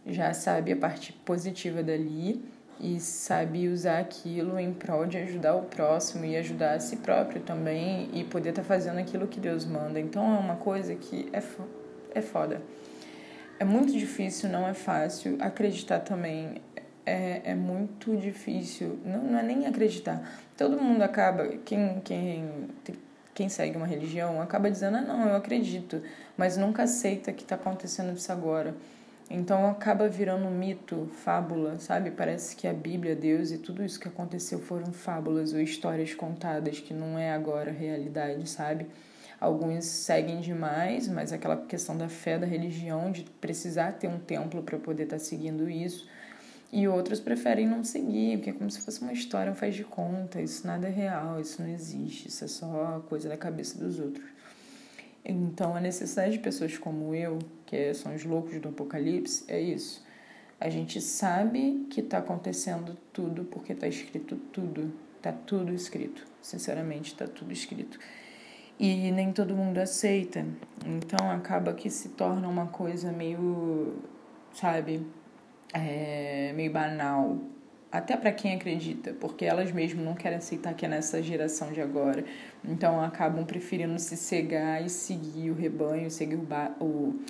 já 0.06 0.32
sabe 0.34 0.72
a 0.72 0.76
parte 0.76 1.12
positiva 1.12 1.82
dali 1.82 2.42
e 2.80 2.98
sabe 2.98 3.68
usar 3.68 4.00
aquilo 4.00 4.58
em 4.58 4.72
prol 4.72 5.06
de 5.06 5.16
ajudar 5.18 5.54
o 5.54 5.62
próximo 5.62 6.24
e 6.24 6.36
ajudar 6.36 6.74
a 6.74 6.80
si 6.80 6.96
próprio 6.96 7.40
também 7.40 8.10
e 8.12 8.24
poder 8.24 8.50
estar 8.50 8.62
tá 8.62 8.68
fazendo 8.68 8.98
aquilo 8.98 9.28
que 9.28 9.38
Deus 9.38 9.64
manda. 9.64 10.00
Então 10.00 10.34
é 10.34 10.38
uma 10.38 10.56
coisa 10.56 10.94
que 10.94 11.28
é, 11.32 11.42
é 12.14 12.20
foda. 12.20 12.60
É 13.60 13.64
muito 13.64 13.92
difícil, 13.92 14.48
não 14.48 14.66
é 14.66 14.74
fácil. 14.74 15.36
Acreditar 15.40 16.00
também 16.00 16.60
é, 17.06 17.42
é 17.44 17.54
muito 17.54 18.16
difícil. 18.16 18.98
Não, 19.04 19.22
não 19.22 19.38
é 19.38 19.42
nem 19.42 19.66
acreditar. 19.66 20.20
Todo 20.56 20.80
mundo 20.80 21.02
acaba, 21.02 21.46
quem, 21.64 22.00
quem 22.04 22.68
quem 23.34 23.48
segue 23.48 23.76
uma 23.76 23.86
religião 23.86 24.40
acaba 24.40 24.70
dizendo, 24.70 24.98
ah, 24.98 25.02
não, 25.02 25.28
eu 25.28 25.36
acredito, 25.36 26.02
mas 26.36 26.56
nunca 26.56 26.82
aceita 26.82 27.32
que 27.32 27.42
está 27.42 27.54
acontecendo 27.54 28.14
isso 28.14 28.30
agora. 28.30 28.74
Então 29.30 29.66
acaba 29.70 30.08
virando 30.08 30.50
mito, 30.50 31.08
fábula, 31.24 31.78
sabe? 31.78 32.10
Parece 32.10 32.54
que 32.54 32.68
a 32.68 32.72
Bíblia, 32.72 33.16
Deus 33.16 33.50
e 33.50 33.56
tudo 33.56 33.82
isso 33.82 33.98
que 33.98 34.06
aconteceu 34.06 34.58
foram 34.58 34.92
fábulas 34.92 35.54
ou 35.54 35.60
histórias 35.60 36.14
contadas 36.14 36.80
que 36.80 36.92
não 36.92 37.18
é 37.18 37.32
agora 37.32 37.70
realidade, 37.70 38.46
sabe? 38.48 38.86
Alguns 39.40 39.86
seguem 39.86 40.40
demais, 40.40 41.08
mas 41.08 41.32
aquela 41.32 41.56
questão 41.56 41.96
da 41.96 42.08
fé, 42.08 42.38
da 42.38 42.46
religião, 42.46 43.10
de 43.10 43.24
precisar 43.40 43.92
ter 43.92 44.06
um 44.06 44.18
templo 44.18 44.62
para 44.62 44.78
poder 44.78 45.04
estar 45.04 45.16
tá 45.16 45.24
seguindo 45.24 45.68
isso. 45.68 46.06
E 46.72 46.88
outros 46.88 47.20
preferem 47.20 47.68
não 47.68 47.84
seguir, 47.84 48.38
porque 48.38 48.48
é 48.48 48.52
como 48.54 48.70
se 48.70 48.80
fosse 48.80 49.02
uma 49.02 49.12
história, 49.12 49.52
um 49.52 49.54
faz 49.54 49.74
de 49.74 49.84
conta. 49.84 50.40
Isso 50.40 50.66
nada 50.66 50.88
é 50.88 50.90
real, 50.90 51.38
isso 51.38 51.60
não 51.60 51.68
existe, 51.68 52.28
isso 52.28 52.42
é 52.44 52.48
só 52.48 53.04
coisa 53.10 53.28
da 53.28 53.36
cabeça 53.36 53.78
dos 53.78 54.00
outros. 54.00 54.24
Então, 55.22 55.76
a 55.76 55.80
necessidade 55.80 56.32
de 56.32 56.38
pessoas 56.38 56.78
como 56.78 57.14
eu, 57.14 57.38
que 57.66 57.92
são 57.92 58.14
os 58.14 58.24
loucos 58.24 58.58
do 58.58 58.70
Apocalipse, 58.70 59.44
é 59.48 59.60
isso. 59.60 60.02
A 60.58 60.70
gente 60.70 60.98
sabe 61.00 61.86
que 61.90 62.00
está 62.00 62.18
acontecendo 62.18 62.96
tudo 63.12 63.44
porque 63.44 63.72
está 63.72 63.86
escrito 63.86 64.36
tudo. 64.36 64.92
Está 65.16 65.30
tudo 65.30 65.74
escrito. 65.74 66.24
Sinceramente, 66.40 67.12
está 67.12 67.28
tudo 67.28 67.52
escrito. 67.52 67.98
E 68.78 69.10
nem 69.12 69.30
todo 69.30 69.54
mundo 69.54 69.78
aceita. 69.78 70.46
Então, 70.86 71.30
acaba 71.30 71.74
que 71.74 71.90
se 71.90 72.10
torna 72.10 72.48
uma 72.48 72.66
coisa 72.66 73.12
meio, 73.12 73.94
sabe, 74.52 75.06
é, 75.72 76.52
meio 76.54 76.72
banal 76.72 77.38
até 77.90 78.16
para 78.16 78.32
quem 78.32 78.54
acredita, 78.54 79.12
porque 79.20 79.44
elas 79.44 79.70
mesmas 79.70 80.02
não 80.02 80.14
querem 80.14 80.38
aceitar 80.38 80.72
que 80.72 80.86
é 80.86 80.88
nessa 80.88 81.22
geração 81.22 81.70
de 81.72 81.80
agora. 81.82 82.24
Então 82.64 83.02
acabam 83.02 83.44
preferindo 83.44 83.98
se 83.98 84.16
cegar 84.16 84.82
e 84.82 84.88
seguir 84.88 85.50
o 85.50 85.54
rebanho, 85.54 86.10
seguir 86.10 86.36
o, 86.36 86.84
o, 86.84 87.20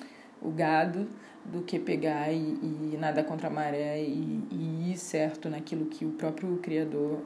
o 0.41 0.51
gado, 0.53 1.09
do 1.45 1.63
que 1.63 1.79
pegar 1.79 2.33
e, 2.33 2.37
e 2.39 2.97
nada 2.97 3.25
contra 3.25 3.49
a 3.49 3.51
maré 3.51 4.01
e, 4.01 4.45
e 4.53 4.93
ir 4.93 4.97
certo 4.97 5.51
naquilo 5.51 5.87
que 5.87 6.05
o 6.05 6.11
próprio 6.11 6.57
Criador 6.59 7.23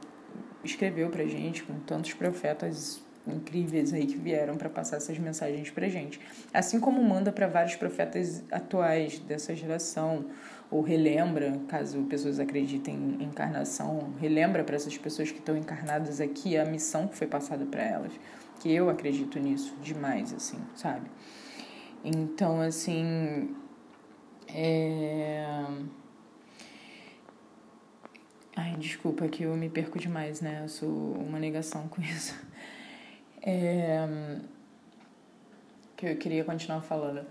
escreveu 0.63 1.09
pra 1.09 1.23
gente, 1.25 1.63
com 1.63 1.79
tantos 1.81 2.13
profetas 2.13 2.99
incríveis 3.27 3.93
aí 3.93 4.05
que 4.05 4.17
vieram 4.17 4.55
para 4.55 4.69
passar 4.69 4.97
essas 4.97 5.17
mensagens 5.19 5.69
pra 5.69 5.87
gente. 5.87 6.19
Assim 6.53 6.79
como 6.79 7.03
manda 7.03 7.31
para 7.31 7.47
vários 7.47 7.75
profetas 7.75 8.43
atuais 8.51 9.19
dessa 9.19 9.55
geração, 9.55 10.25
ou 10.69 10.81
relembra, 10.81 11.59
caso 11.67 12.03
pessoas 12.03 12.39
acreditem 12.39 13.17
em 13.19 13.23
encarnação, 13.23 14.13
relembra 14.19 14.63
para 14.63 14.75
essas 14.75 14.97
pessoas 14.97 15.31
que 15.31 15.39
estão 15.39 15.55
encarnadas 15.55 16.19
aqui 16.19 16.57
a 16.57 16.65
missão 16.65 17.07
que 17.07 17.15
foi 17.15 17.27
passada 17.27 17.65
para 17.65 17.83
elas. 17.83 18.11
Que 18.59 18.73
eu 18.73 18.89
acredito 18.89 19.39
nisso 19.39 19.75
demais, 19.81 20.33
assim, 20.33 20.59
sabe? 20.75 21.09
Então, 22.03 22.59
assim. 22.59 23.55
É... 24.49 25.45
Ai, 28.55 28.75
desculpa 28.77 29.27
que 29.27 29.43
eu 29.43 29.55
me 29.55 29.69
perco 29.69 29.99
demais, 29.99 30.41
né? 30.41 30.61
Eu 30.63 30.69
sou 30.69 30.89
uma 30.89 31.39
negação 31.39 31.87
com 31.87 32.01
isso. 32.01 32.35
É... 33.41 34.39
Que 35.95 36.07
eu 36.07 36.17
queria 36.17 36.43
continuar 36.43 36.81
falando. 36.81 37.25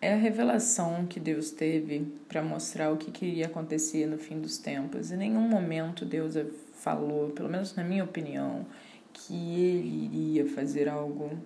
é 0.00 0.12
a 0.12 0.16
revelação 0.16 1.06
que 1.06 1.18
Deus 1.18 1.50
teve 1.50 2.12
para 2.28 2.42
mostrar 2.42 2.92
o 2.92 2.96
que 2.96 3.10
queria 3.10 3.46
acontecer 3.46 4.06
no 4.06 4.18
fim 4.18 4.40
dos 4.40 4.58
tempos. 4.58 5.10
Em 5.10 5.16
nenhum 5.16 5.48
momento 5.48 6.04
Deus 6.04 6.34
falou, 6.74 7.30
pelo 7.30 7.48
menos 7.48 7.74
na 7.74 7.82
minha 7.82 8.04
opinião, 8.04 8.66
que 9.12 9.34
ele 9.34 10.04
iria 10.04 10.46
fazer 10.46 10.88
algo. 10.88 11.38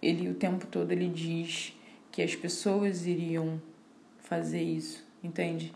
Ele 0.00 0.28
o 0.28 0.34
tempo 0.34 0.66
todo 0.66 0.92
ele 0.92 1.08
diz 1.08 1.76
que 2.10 2.22
as 2.22 2.34
pessoas 2.34 3.06
iriam 3.06 3.60
fazer 4.18 4.62
isso, 4.62 5.06
entende? 5.22 5.72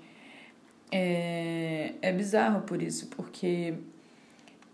É, 0.90 1.92
é 2.00 2.12
bizarro 2.12 2.62
por 2.62 2.82
isso, 2.82 3.08
porque 3.08 3.74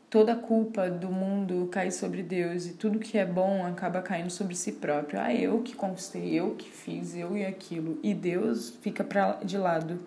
toda 0.09 0.33
a 0.33 0.37
culpa 0.37 0.89
do 0.89 1.09
mundo 1.09 1.69
cai 1.73 1.91
sobre 1.91 2.23
Deus 2.23 2.67
e 2.67 2.75
tudo 2.75 3.01
que 3.01 3.19
é 3.19 3.27
bom 3.27 3.67
acaba 3.67 4.01
caindo 4.01 4.31
sobre 4.31 4.55
si 4.55 4.71
próprio. 4.73 5.19
Ah, 5.21 5.35
eu 5.35 5.61
que 5.61 5.75
conquistei, 5.75 6.35
eu 6.35 6.55
que 6.55 6.71
fiz, 6.71 7.17
eu 7.17 7.37
e 7.37 7.45
aquilo. 7.45 7.99
E 8.01 8.15
Deus 8.15 8.79
fica 8.81 9.03
pra, 9.03 9.41
de 9.45 9.59
lado, 9.59 9.99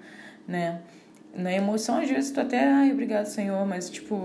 né? 0.48 0.82
Na 1.36 1.52
emoção, 1.52 2.00
às 2.00 2.10
vezes, 2.10 2.32
tu 2.32 2.40
até, 2.40 2.64
ai, 2.64 2.92
obrigado, 2.92 3.26
Senhor, 3.26 3.66
mas, 3.68 3.90
tipo, 3.90 4.16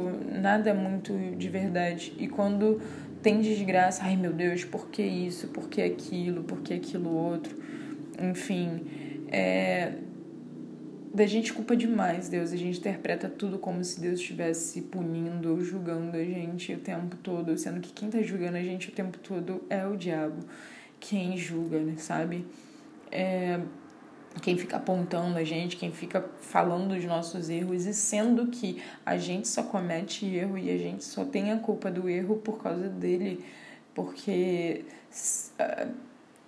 nada 0.41 0.71
é 0.71 0.73
muito 0.73 1.13
de 1.37 1.49
verdade. 1.49 2.15
E 2.17 2.29
quando 2.29 2.81
tem 3.21 3.41
desgraça, 3.41 4.05
ai, 4.05 4.17
meu 4.17 4.33
Deus, 4.33 4.65
por 4.65 4.87
que 4.89 5.03
isso? 5.03 5.49
Por 5.49 5.69
que 5.69 5.83
aquilo? 5.83 6.45
Por 6.45 6.61
que 6.61 6.75
aquilo 6.75 7.11
outro? 7.13 7.57
Enfim, 8.21 8.87
é 9.33 9.95
da 11.15 11.27
gente 11.27 11.53
culpa 11.53 11.77
demais 11.77 12.29
Deus. 12.29 12.53
A 12.53 12.57
gente 12.57 12.79
interpreta 12.79 13.29
tudo 13.29 13.59
como 13.59 13.85
se 13.85 14.01
Deus 14.01 14.21
estivesse 14.21 14.83
punindo 14.83 15.53
ou 15.53 15.61
julgando 15.61 16.17
a 16.17 16.25
gente 16.25 16.73
o 16.73 16.79
tempo 16.79 17.17
todo, 17.17 17.57
sendo 17.59 17.81
que 17.81 17.93
quem 17.93 18.11
tá 18.11 18.23
julgando 18.23 18.57
a 18.57 18.63
gente 18.63 18.89
o 18.89 18.93
tempo 18.93 19.19
todo 19.19 19.63
é 19.69 19.87
o 19.87 19.97
diabo. 19.97 20.45
Quem 20.99 21.37
julga, 21.37 21.81
né, 21.81 21.95
sabe? 21.99 22.47
É 23.11 23.61
quem 24.41 24.57
fica 24.57 24.77
apontando 24.77 25.39
a 25.39 25.45
gente, 25.45 25.77
quem 25.77 25.93
fica 25.93 26.25
falando 26.41 26.95
dos 26.95 27.05
nossos 27.05 27.51
erros, 27.51 27.85
e 27.85 27.93
sendo 27.93 28.47
que 28.47 28.83
a 29.05 29.17
gente 29.19 29.49
só 29.49 29.63
comete 29.63 30.25
erro 30.27 30.57
e 30.57 30.71
a 30.71 30.79
gente 30.79 31.05
só 31.05 31.25
tem 31.25 31.53
a 31.53 31.59
culpa 31.59 31.91
do 31.91 32.09
erro 32.09 32.37
por 32.37 32.63
causa 32.63 32.89
dele, 32.89 33.45
porque, 33.95 34.85
ah, 35.59 35.89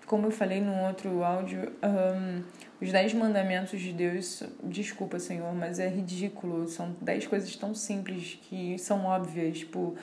como 0.06 0.26
eu 0.26 0.30
falei 0.30 0.60
no 0.60 0.74
outro 0.86 1.22
áudio, 1.22 1.72
um, 1.82 2.42
os 2.80 2.90
dez 2.90 3.14
mandamentos 3.14 3.80
de 3.80 3.92
Deus, 3.92 4.42
desculpa, 4.62 5.18
Senhor, 5.18 5.54
mas 5.54 5.78
é 5.78 5.88
ridículo. 5.88 6.68
São 6.68 6.94
dez 7.00 7.26
coisas 7.26 7.54
tão 7.56 7.74
simples 7.74 8.38
que 8.42 8.78
são 8.78 9.04
óbvias, 9.06 9.58
tipo 9.58 9.96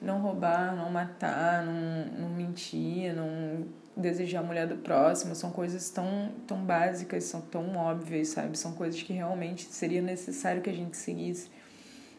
não 0.00 0.20
roubar, 0.20 0.74
não 0.74 0.90
matar, 0.90 1.64
não, 1.64 2.04
não 2.20 2.28
mentir, 2.30 3.14
não 3.14 3.64
desejar 3.96 4.40
a 4.40 4.42
mulher 4.42 4.66
do 4.66 4.76
próximo. 4.76 5.34
São 5.34 5.50
coisas 5.50 5.90
tão, 5.90 6.32
tão 6.46 6.64
básicas, 6.64 7.24
são 7.24 7.40
tão 7.40 7.76
óbvias, 7.76 8.28
sabe? 8.28 8.58
São 8.58 8.72
coisas 8.72 9.00
que 9.02 9.12
realmente 9.12 9.64
seria 9.64 10.02
necessário 10.02 10.60
que 10.60 10.70
a 10.70 10.74
gente 10.74 10.96
seguisse. 10.96 11.48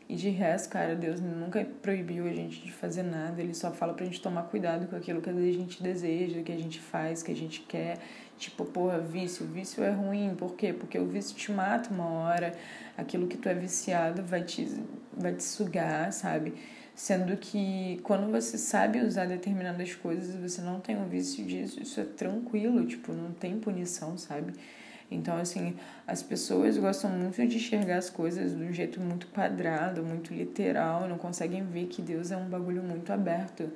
E 0.07 0.15
de 0.15 0.29
resto, 0.29 0.69
cara, 0.69 0.95
Deus 0.95 1.19
nunca 1.21 1.65
proibiu 1.81 2.25
a 2.27 2.33
gente 2.33 2.61
de 2.61 2.71
fazer 2.71 3.03
nada. 3.03 3.41
Ele 3.41 3.53
só 3.53 3.71
fala 3.71 3.93
pra 3.93 4.05
gente 4.05 4.21
tomar 4.21 4.43
cuidado 4.43 4.87
com 4.87 4.95
aquilo 4.95 5.21
que 5.21 5.29
a 5.29 5.33
gente 5.33 5.81
deseja, 5.81 6.41
que 6.43 6.51
a 6.51 6.57
gente 6.57 6.79
faz, 6.79 7.23
que 7.23 7.31
a 7.31 7.35
gente 7.35 7.61
quer. 7.61 7.99
Tipo, 8.37 8.65
porra, 8.65 8.99
vício. 8.99 9.45
Vício 9.45 9.83
é 9.83 9.91
ruim. 9.91 10.35
Por 10.35 10.55
quê? 10.55 10.73
Porque 10.73 10.99
o 10.99 11.07
vício 11.07 11.35
te 11.35 11.51
mata 11.51 11.89
uma 11.89 12.05
hora. 12.05 12.53
Aquilo 12.97 13.27
que 13.27 13.37
tu 13.37 13.47
é 13.47 13.53
viciado 13.53 14.23
vai 14.23 14.43
te, 14.43 14.67
vai 15.15 15.33
te 15.33 15.43
sugar, 15.43 16.11
sabe? 16.11 16.53
Sendo 16.95 17.35
que 17.37 17.99
quando 18.03 18.31
você 18.31 18.57
sabe 18.57 18.99
usar 18.99 19.25
determinadas 19.25 19.95
coisas, 19.95 20.35
você 20.35 20.61
não 20.61 20.79
tem 20.79 20.95
um 20.95 21.07
vício 21.07 21.43
disso, 21.43 21.81
isso 21.81 21.99
é 21.99 22.03
tranquilo, 22.03 22.85
tipo, 22.85 23.11
não 23.13 23.31
tem 23.31 23.59
punição, 23.59 24.15
sabe? 24.15 24.53
Então, 25.11 25.37
assim, 25.37 25.75
as 26.07 26.23
pessoas 26.23 26.77
gostam 26.77 27.09
muito 27.09 27.35
de 27.45 27.57
enxergar 27.57 27.97
as 27.97 28.09
coisas 28.09 28.55
de 28.55 28.63
um 28.63 28.73
jeito 28.73 28.99
muito 28.99 29.27
quadrado, 29.27 30.03
muito 30.03 30.33
literal, 30.33 31.07
não 31.07 31.17
conseguem 31.17 31.63
ver 31.63 31.87
que 31.87 32.01
Deus 32.01 32.31
é 32.31 32.37
um 32.37 32.49
bagulho 32.49 32.81
muito 32.81 33.11
aberto. 33.11 33.69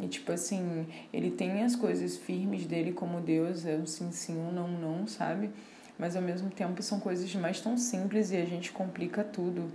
E, 0.00 0.08
tipo 0.08 0.32
assim, 0.32 0.86
ele 1.12 1.30
tem 1.30 1.62
as 1.62 1.76
coisas 1.76 2.16
firmes 2.16 2.66
dele 2.66 2.92
como 2.92 3.20
Deus, 3.20 3.66
é 3.66 3.76
um 3.76 3.86
sim, 3.86 4.10
sim, 4.10 4.36
um 4.36 4.50
não, 4.50 4.68
não, 4.68 5.06
sabe? 5.06 5.50
Mas 5.98 6.16
ao 6.16 6.22
mesmo 6.22 6.50
tempo 6.50 6.82
são 6.82 6.98
coisas 6.98 7.28
demais 7.28 7.60
tão 7.60 7.76
simples 7.76 8.30
e 8.30 8.36
a 8.36 8.44
gente 8.44 8.72
complica 8.72 9.22
tudo. 9.22 9.70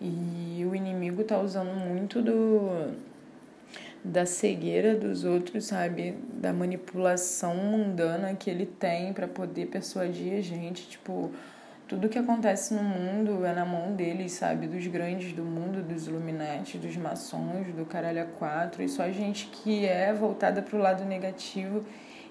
E 0.00 0.62
o 0.70 0.74
inimigo 0.74 1.24
tá 1.24 1.40
usando 1.40 1.74
muito 1.74 2.20
do 2.20 2.94
da 4.04 4.24
cegueira 4.24 4.94
dos 4.94 5.24
outros, 5.24 5.66
sabe? 5.66 6.14
Da 6.32 6.52
manipulação 6.52 7.56
mundana 7.56 8.34
que 8.34 8.48
ele 8.48 8.66
tem 8.66 9.12
para 9.12 9.26
poder 9.26 9.66
persuadir 9.66 10.38
a 10.38 10.40
gente, 10.40 10.88
tipo, 10.88 11.32
tudo 11.88 12.08
que 12.08 12.18
acontece 12.18 12.74
no 12.74 12.82
mundo 12.82 13.44
é 13.44 13.54
na 13.54 13.64
mão 13.64 13.94
deles, 13.94 14.32
sabe? 14.32 14.66
Dos 14.66 14.86
grandes 14.88 15.32
do 15.32 15.44
mundo, 15.44 15.82
dos 15.82 16.08
Illuminati, 16.08 16.78
dos 16.78 16.96
maçons, 16.96 17.72
do 17.74 17.84
caralho 17.84 18.22
a 18.22 18.26
quatro, 18.26 18.82
e 18.82 18.88
só 18.88 19.04
a 19.04 19.12
gente 19.12 19.46
que 19.46 19.86
é 19.86 20.12
voltada 20.12 20.62
pro 20.62 20.78
lado 20.78 21.04
negativo, 21.04 21.84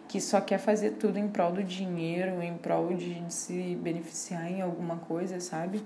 que 0.08 0.20
só 0.20 0.42
quer 0.42 0.60
fazer 0.60 0.92
tudo 0.92 1.18
em 1.18 1.28
prol 1.28 1.52
do 1.52 1.64
dinheiro, 1.64 2.42
em 2.42 2.58
prol 2.58 2.94
de 2.96 3.24
se 3.30 3.76
beneficiar 3.82 4.52
em 4.52 4.62
alguma 4.62 4.98
coisa, 4.98 5.40
sabe? 5.40 5.82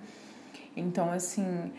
Então, 0.76 1.12
assim, 1.12 1.72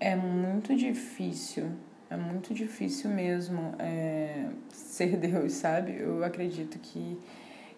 é 0.00 0.16
muito 0.16 0.74
difícil 0.74 1.70
é 2.10 2.16
muito 2.16 2.52
difícil 2.52 3.10
mesmo 3.10 3.74
é, 3.78 4.48
ser 4.70 5.16
Deus, 5.18 5.52
sabe? 5.52 5.96
Eu 5.98 6.24
acredito 6.24 6.78
que, 6.78 7.18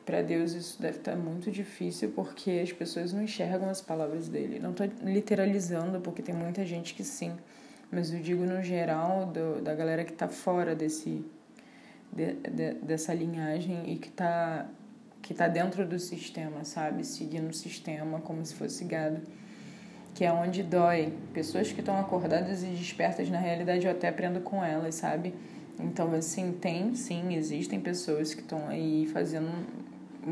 para 0.04 0.23
Deus 0.23 0.52
isso 0.52 0.80
deve 0.80 0.99
estar 0.99 1.16
muito 1.16 1.50
difícil 1.50 2.11
porque 2.14 2.61
as 2.62 2.73
pessoas 2.73 3.12
não 3.12 3.23
enxergam 3.23 3.68
as 3.68 3.80
palavras 3.80 4.28
dele. 4.28 4.59
Não 4.59 4.71
estou 4.71 4.88
literalizando 5.02 6.00
porque 6.00 6.23
tem 6.23 6.35
muita 6.35 6.64
gente 6.64 6.95
que 6.95 7.04
sim, 7.04 7.37
mas 7.90 8.12
eu 8.12 8.21
digo 8.21 8.45
no 8.45 8.62
geral 8.62 9.26
do, 9.26 9.61
da 9.62 9.75
galera 9.75 10.04
que 10.04 10.12
está 10.12 10.28
fora 10.28 10.75
desse 10.75 11.25
de, 12.12 12.35
de, 12.35 12.75
dessa 12.75 13.12
linhagem 13.12 13.92
e 13.92 13.97
que 13.97 14.09
está 14.09 14.68
que 15.23 15.35
tá 15.35 15.49
dentro 15.49 15.85
do 15.85 15.99
sistema, 15.99 16.62
sabe? 16.62 17.04
Seguindo 17.04 17.50
o 17.50 17.52
sistema 17.52 18.21
como 18.21 18.47
se 18.47 18.54
fosse 18.54 18.85
gado. 18.85 19.21
Que 20.16 20.25
é 20.25 20.32
onde 20.32 20.62
dói. 20.62 21.12
Pessoas 21.35 21.70
que 21.70 21.80
estão 21.80 22.00
acordadas 22.00 22.62
e 22.62 22.68
despertas, 22.68 23.28
na 23.28 23.38
realidade 23.38 23.87
eu 23.87 23.92
até 23.92 24.08
aprendo 24.08 24.40
com 24.40 24.64
elas, 24.64 24.94
sabe? 24.96 25.35
Então, 25.78 26.12
assim, 26.14 26.52
tem, 26.52 26.94
sim, 26.94 27.35
existem 27.35 27.78
pessoas 27.78 28.32
que 28.32 28.40
estão 28.40 28.66
aí 28.66 29.06
fazendo 29.12 29.50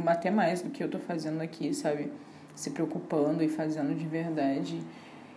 até 0.06 0.30
mais 0.30 0.62
do 0.62 0.70
que 0.70 0.82
eu 0.82 0.88
tô 0.88 0.98
fazendo 0.98 1.40
aqui, 1.42 1.74
sabe? 1.74 2.10
Se 2.54 2.70
preocupando 2.70 3.44
e 3.44 3.48
fazendo 3.48 3.94
de 3.94 4.06
verdade. 4.06 4.80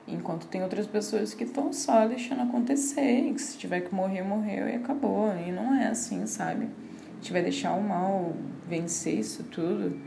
Enquanto 0.07 0.47
tem 0.47 0.63
outras 0.63 0.87
pessoas 0.87 1.33
que 1.33 1.43
estão 1.43 1.73
só 1.73 2.07
deixando 2.07 2.43
acontecer, 2.43 3.33
que 3.33 3.41
se 3.41 3.57
tiver 3.57 3.81
que 3.81 3.93
morrer, 3.93 4.23
morreu 4.23 4.69
e 4.69 4.75
acabou. 4.75 5.35
E 5.35 5.51
não 5.51 5.75
é 5.75 5.87
assim, 5.87 6.25
sabe? 6.25 6.69
A 7.11 7.15
gente 7.15 7.33
vai 7.33 7.41
deixar 7.41 7.73
o 7.73 7.83
mal 7.83 8.33
vencer 8.65 9.19
isso 9.19 9.43
tudo. 9.43 9.99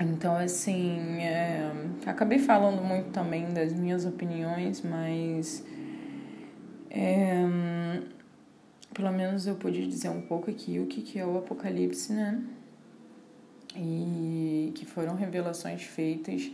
Então, 0.00 0.34
assim, 0.34 1.20
é... 1.20 1.70
acabei 2.06 2.38
falando 2.38 2.82
muito 2.82 3.10
também 3.10 3.52
das 3.52 3.72
minhas 3.72 4.04
opiniões, 4.06 4.82
mas. 4.82 5.64
É... 6.90 7.44
Pelo 8.94 9.12
menos 9.12 9.46
eu 9.46 9.54
pude 9.54 9.86
dizer 9.86 10.08
um 10.08 10.22
pouco 10.22 10.50
aqui 10.50 10.80
o 10.80 10.86
que 10.86 11.18
é 11.18 11.24
o 11.24 11.38
Apocalipse, 11.38 12.12
né? 12.12 12.42
e 13.76 14.72
que 14.74 14.84
foram 14.84 15.14
revelações 15.14 15.82
feitas 15.82 16.50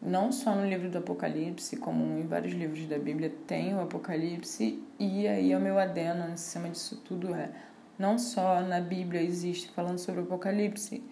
não 0.00 0.30
só 0.30 0.54
no 0.54 0.64
livro 0.68 0.88
do 0.88 0.98
Apocalipse, 0.98 1.76
como 1.76 2.18
em 2.18 2.26
vários 2.26 2.54
livros 2.54 2.86
da 2.86 2.98
Bíblia 2.98 3.32
tem 3.48 3.74
o 3.74 3.80
Apocalipse, 3.80 4.80
e 4.96 5.26
aí 5.26 5.54
o 5.56 5.60
meu 5.60 5.76
adeno 5.76 6.32
em 6.32 6.36
cima 6.36 6.68
disso 6.68 7.02
tudo 7.04 7.34
é 7.34 7.50
não 7.98 8.16
só 8.16 8.60
na 8.60 8.80
Bíblia 8.80 9.20
existe 9.20 9.68
falando 9.70 9.98
sobre 9.98 10.20
o 10.20 10.24
Apocalipse, 10.24 11.02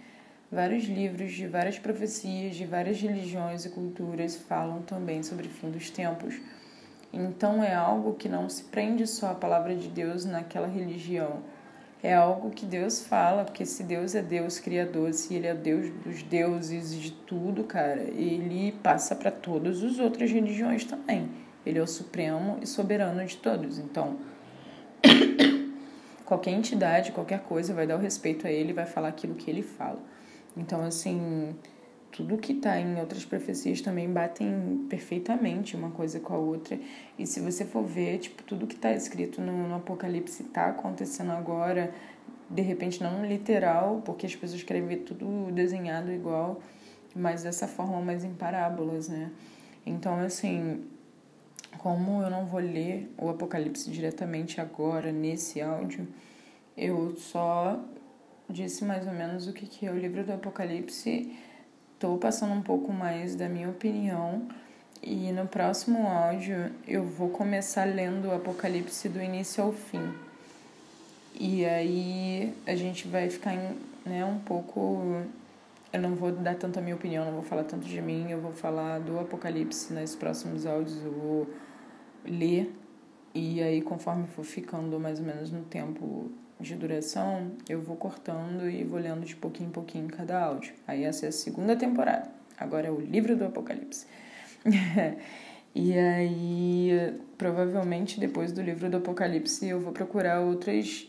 vários 0.50 0.84
livros 0.84 1.32
de 1.32 1.46
várias 1.46 1.78
profecias 1.78 2.56
de 2.56 2.64
várias 2.64 3.00
religiões 3.00 3.64
e 3.64 3.70
culturas 3.70 4.36
falam 4.36 4.82
também 4.82 5.22
sobre 5.22 5.46
o 5.46 5.50
fim 5.50 5.70
dos 5.70 5.90
tempos. 5.90 6.40
Então 7.12 7.62
é 7.62 7.74
algo 7.74 8.14
que 8.14 8.28
não 8.28 8.48
se 8.48 8.64
prende 8.64 9.06
só 9.06 9.30
à 9.30 9.34
palavra 9.34 9.74
de 9.74 9.88
Deus 9.88 10.24
naquela 10.24 10.66
religião 10.66 11.42
é 12.02 12.14
algo 12.14 12.50
que 12.50 12.66
Deus 12.66 13.04
fala, 13.04 13.44
porque 13.44 13.64
se 13.64 13.82
Deus 13.82 14.14
é 14.14 14.22
Deus 14.22 14.60
criador, 14.60 15.12
se 15.12 15.34
Ele 15.34 15.46
é 15.46 15.54
Deus 15.54 15.90
dos 16.04 16.22
deuses 16.22 16.92
de 16.92 17.10
tudo, 17.10 17.64
cara, 17.64 18.02
Ele 18.02 18.72
passa 18.82 19.16
para 19.16 19.30
todas 19.30 19.82
as 19.82 19.98
outras 19.98 20.30
religiões 20.30 20.84
também. 20.84 21.28
Ele 21.64 21.78
é 21.78 21.82
o 21.82 21.86
supremo 21.86 22.58
e 22.62 22.66
soberano 22.66 23.24
de 23.24 23.36
todos. 23.38 23.78
Então, 23.78 24.18
qualquer 26.24 26.52
entidade, 26.52 27.12
qualquer 27.12 27.40
coisa 27.40 27.74
vai 27.74 27.86
dar 27.86 27.96
o 27.96 28.00
respeito 28.00 28.46
a 28.46 28.50
Ele, 28.50 28.72
vai 28.72 28.86
falar 28.86 29.08
aquilo 29.08 29.34
que 29.34 29.50
Ele 29.50 29.62
fala. 29.62 29.98
Então, 30.56 30.82
assim, 30.82 31.54
tudo 32.10 32.38
que 32.38 32.52
está 32.52 32.80
em 32.80 32.98
outras 32.98 33.24
profecias 33.24 33.80
também 33.82 34.10
batem 34.10 34.86
perfeitamente 34.88 35.76
uma 35.76 35.90
coisa 35.90 36.18
com 36.18 36.32
a 36.32 36.38
outra. 36.38 36.78
E 37.18 37.26
se 37.26 37.40
você 37.40 37.64
for 37.64 37.84
ver, 37.84 38.18
tipo, 38.18 38.42
tudo 38.42 38.66
que 38.66 38.74
está 38.74 38.92
escrito 38.92 39.40
no, 39.40 39.68
no 39.68 39.74
Apocalipse 39.74 40.42
está 40.42 40.68
acontecendo 40.68 41.32
agora, 41.32 41.92
de 42.48 42.62
repente 42.62 43.02
não 43.02 43.24
literal, 43.26 44.00
porque 44.04 44.24
as 44.24 44.34
pessoas 44.34 44.62
querem 44.62 44.86
ver 44.86 44.98
tudo 44.98 45.52
desenhado 45.52 46.10
igual, 46.10 46.60
mas 47.14 47.42
dessa 47.42 47.68
forma 47.68 48.00
mais 48.00 48.24
em 48.24 48.32
parábolas, 48.32 49.08
né? 49.08 49.30
Então, 49.84 50.18
assim, 50.18 50.84
como 51.78 52.22
eu 52.22 52.30
não 52.30 52.46
vou 52.46 52.60
ler 52.60 53.12
o 53.18 53.28
Apocalipse 53.28 53.90
diretamente 53.90 54.60
agora, 54.60 55.12
nesse 55.12 55.60
áudio, 55.60 56.08
eu 56.76 57.14
só 57.16 57.78
disse 58.48 58.84
mais 58.84 59.06
ou 59.06 59.12
menos 59.12 59.46
o 59.46 59.52
que, 59.52 59.66
que 59.66 59.86
é 59.86 59.90
o 59.90 59.98
livro 59.98 60.24
do 60.24 60.32
Apocalipse 60.32 61.36
Estou 61.96 62.18
passando 62.18 62.52
um 62.52 62.60
pouco 62.60 62.92
mais 62.92 63.34
da 63.34 63.48
minha 63.48 63.70
opinião 63.70 64.46
e 65.02 65.32
no 65.32 65.46
próximo 65.46 66.06
áudio 66.06 66.70
eu 66.86 67.02
vou 67.02 67.30
começar 67.30 67.86
lendo 67.86 68.28
o 68.28 68.34
Apocalipse 68.34 69.08
do 69.08 69.18
início 69.18 69.64
ao 69.64 69.72
fim. 69.72 70.12
E 71.40 71.64
aí 71.64 72.52
a 72.66 72.76
gente 72.76 73.08
vai 73.08 73.30
ficar 73.30 73.56
né, 74.04 74.22
um 74.26 74.38
pouco. 74.40 75.22
Eu 75.90 76.02
não 76.02 76.14
vou 76.14 76.32
dar 76.32 76.54
tanto 76.56 76.78
a 76.78 76.82
minha 76.82 76.94
opinião, 76.94 77.24
não 77.24 77.32
vou 77.32 77.42
falar 77.42 77.64
tanto 77.64 77.86
de 77.86 78.02
mim, 78.02 78.30
eu 78.30 78.42
vou 78.42 78.52
falar 78.52 79.00
do 79.00 79.18
Apocalipse 79.18 79.90
nos 79.94 80.14
próximos 80.14 80.66
áudios, 80.66 81.02
eu 81.02 81.12
vou 81.12 81.48
ler 82.26 82.70
e 83.34 83.62
aí 83.62 83.80
conforme 83.80 84.26
for 84.26 84.44
ficando 84.44 85.00
mais 85.00 85.18
ou 85.18 85.24
menos 85.24 85.50
no 85.50 85.62
tempo 85.62 86.30
de 86.60 86.74
duração, 86.74 87.52
eu 87.68 87.80
vou 87.80 87.96
cortando 87.96 88.68
e 88.68 88.82
vou 88.82 88.98
lendo 88.98 89.24
de 89.24 89.36
pouquinho 89.36 89.68
em 89.68 89.72
pouquinho 89.72 90.08
cada 90.08 90.40
áudio. 90.40 90.72
Aí 90.86 91.04
essa 91.04 91.26
é 91.26 91.28
a 91.28 91.32
segunda 91.32 91.76
temporada. 91.76 92.30
Agora 92.58 92.86
é 92.86 92.90
o 92.90 92.98
livro 92.98 93.36
do 93.36 93.44
Apocalipse. 93.44 94.06
e 95.74 95.98
aí, 95.98 97.14
provavelmente 97.36 98.18
depois 98.18 98.52
do 98.52 98.62
livro 98.62 98.88
do 98.88 98.96
Apocalipse, 98.96 99.66
eu 99.66 99.80
vou 99.80 99.92
procurar 99.92 100.40
outras 100.40 101.06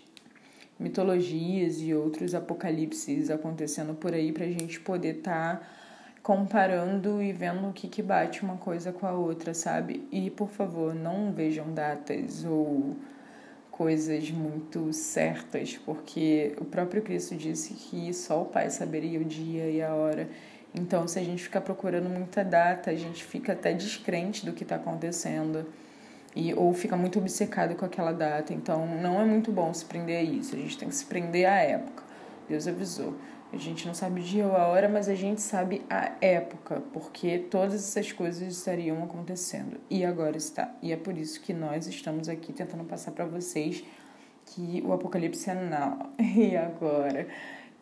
mitologias 0.80 1.82
e 1.82 1.94
outros 1.94 2.36
apocalipses 2.36 3.32
acontecendo 3.32 3.96
por 3.96 4.14
aí 4.14 4.32
pra 4.32 4.46
gente 4.46 4.80
poder 4.80 5.18
estar 5.18 5.60
tá 5.60 5.68
comparando 6.22 7.22
e 7.22 7.32
vendo 7.32 7.70
o 7.70 7.74
que 7.74 7.88
que 7.88 8.02
bate 8.02 8.44
uma 8.44 8.58
coisa 8.58 8.92
com 8.92 9.08
a 9.08 9.14
outra, 9.14 9.54
sabe? 9.54 10.06
E 10.12 10.30
por 10.30 10.50
favor, 10.50 10.94
não 10.94 11.32
vejam 11.32 11.74
datas 11.74 12.44
ou 12.44 12.96
coisas 13.78 14.32
muito 14.32 14.92
certas, 14.92 15.78
porque 15.86 16.56
o 16.60 16.66
próprio 16.66 17.04
Cristo 17.04 17.36
disse 17.36 17.76
que 17.76 18.12
só 18.12 18.42
o 18.42 18.46
Pai 18.46 18.72
saberia 18.72 19.20
o 19.20 19.24
dia 19.24 19.70
e 19.70 19.84
a 19.84 19.94
hora. 19.94 20.28
Então, 20.74 21.08
se 21.08 21.20
a 21.20 21.24
gente 21.24 21.44
ficar 21.44 21.62
procurando 21.62 22.10
muita 22.10 22.44
data, 22.44 22.90
a 22.90 22.96
gente 22.96 23.24
fica 23.24 23.54
até 23.54 23.74
descrente 23.74 24.44
do 24.44 24.52
que 24.52 24.64
está 24.64 24.78
acontecendo 24.78 25.64
e 26.36 26.56
ou 26.56 26.74
fica 26.74 26.98
muito 26.98 27.20
obcecado 27.20 27.76
com 27.76 27.86
aquela 27.86 28.12
data. 28.12 28.52
Então, 28.52 28.88
não 29.00 29.22
é 29.22 29.26
muito 29.26 29.52
bom 29.52 29.72
se 29.72 29.86
prender 29.86 30.18
a 30.18 30.24
isso. 30.24 30.56
A 30.56 30.58
gente 30.58 30.76
tem 30.76 30.90
que 30.90 30.96
se 30.96 31.06
prender 31.06 31.48
à 31.48 31.58
época. 31.58 32.04
Deus 32.50 32.68
avisou. 32.68 33.14
A 33.52 33.58
gente 33.58 33.88
não 33.88 33.94
sabe 33.94 34.20
o 34.20 34.24
dia 34.24 34.46
ou 34.46 34.56
a 34.56 34.68
hora, 34.68 34.90
mas 34.90 35.08
a 35.08 35.16
gente 35.16 35.42
sabe 35.42 35.82
a 35.90 36.12
época, 36.20 36.82
porque 36.92 37.40
todas 37.50 37.76
essas 37.76 38.12
coisas 38.12 38.42
estariam 38.42 39.02
acontecendo. 39.04 39.78
E 39.90 40.04
agora 40.04 40.36
está. 40.36 40.76
E 40.82 40.92
é 40.92 40.98
por 40.98 41.18
isso 41.18 41.40
que 41.42 41.54
nós 41.54 41.88
estamos 41.88 42.28
aqui 42.28 42.52
tentando 42.52 42.84
passar 42.84 43.12
para 43.12 43.26
vocês 43.26 43.86
que 44.48 44.84
o 44.86 44.92
apocalipse 44.92 45.50
é 45.50 45.56
não. 45.56 46.12
E 46.20 46.58
agora? 46.58 47.28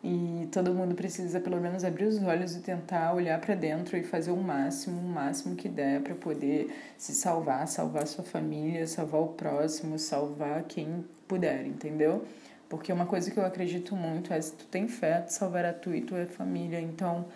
E 0.04 0.46
todo 0.52 0.72
mundo 0.72 0.94
precisa 0.94 1.40
pelo 1.40 1.60
menos 1.60 1.82
abrir 1.82 2.04
os 2.04 2.22
olhos 2.22 2.54
e 2.54 2.60
tentar 2.60 3.12
olhar 3.12 3.40
para 3.40 3.56
dentro 3.56 3.96
e 3.96 4.04
fazer 4.04 4.30
o 4.30 4.36
máximo, 4.36 5.00
o 5.00 5.08
máximo 5.08 5.56
que 5.56 5.68
der 5.68 6.00
para 6.00 6.14
poder 6.14 6.68
se 6.96 7.12
salvar, 7.12 7.66
salvar 7.66 8.06
sua 8.06 8.22
família, 8.22 8.86
salvar 8.86 9.20
o 9.20 9.28
próximo, 9.28 9.98
salvar 9.98 10.62
quem 10.62 11.04
puder, 11.26 11.66
entendeu? 11.66 12.24
Porque 12.68 12.92
uma 12.92 13.06
coisa 13.06 13.30
que 13.30 13.38
eu 13.38 13.44
acredito 13.44 13.94
muito 13.94 14.32
é 14.32 14.40
se 14.40 14.52
tu 14.52 14.64
tem 14.66 14.88
fé, 14.88 15.20
tu 15.20 15.32
salvará 15.32 15.72
tu 15.72 15.94
e 15.94 16.00
tua 16.00 16.26
família. 16.26 16.80
Então, 16.80 17.26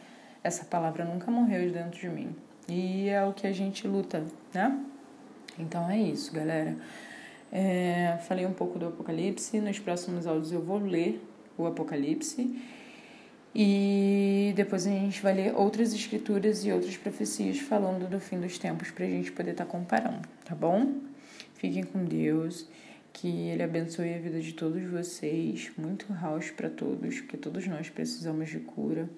essa 0.42 0.64
palavra 0.64 1.04
nunca 1.04 1.30
morreu 1.30 1.70
dentro 1.70 2.00
de 2.00 2.08
mim. 2.08 2.34
E 2.68 3.08
é 3.08 3.24
o 3.24 3.32
que 3.32 3.46
a 3.46 3.52
gente 3.52 3.86
luta, 3.86 4.24
né? 4.52 4.78
Então 5.58 5.88
é 5.90 5.98
isso, 5.98 6.32
galera. 6.32 6.76
É, 7.52 8.18
falei 8.28 8.46
um 8.46 8.52
pouco 8.52 8.78
do 8.78 8.88
Apocalipse. 8.88 9.60
Nos 9.60 9.78
próximos 9.78 10.26
áudios 10.26 10.52
eu 10.52 10.62
vou 10.62 10.78
ler 10.78 11.24
o 11.56 11.66
Apocalipse. 11.66 12.56
E 13.54 14.52
depois 14.54 14.86
a 14.86 14.90
gente 14.90 15.20
vai 15.20 15.34
ler 15.34 15.54
outras 15.56 15.92
escrituras 15.92 16.64
e 16.64 16.72
outras 16.72 16.96
profecias 16.96 17.58
falando 17.58 18.08
do 18.08 18.20
fim 18.20 18.38
dos 18.38 18.58
tempos 18.58 18.90
para 18.92 19.04
a 19.04 19.08
gente 19.08 19.32
poder 19.32 19.50
estar 19.50 19.64
tá 19.64 19.70
comparando, 19.70 20.28
tá 20.44 20.54
bom? 20.54 20.94
Fiquem 21.54 21.82
com 21.82 22.04
Deus. 22.04 22.68
Que 23.20 23.50
Ele 23.50 23.62
abençoe 23.62 24.14
a 24.14 24.18
vida 24.18 24.40
de 24.40 24.54
todos 24.54 24.82
vocês. 24.90 25.70
Muito 25.76 26.10
house 26.10 26.50
para 26.50 26.70
todos, 26.70 27.20
porque 27.20 27.36
todos 27.36 27.66
nós 27.68 27.90
precisamos 27.90 28.48
de 28.48 28.60
cura. 28.60 29.10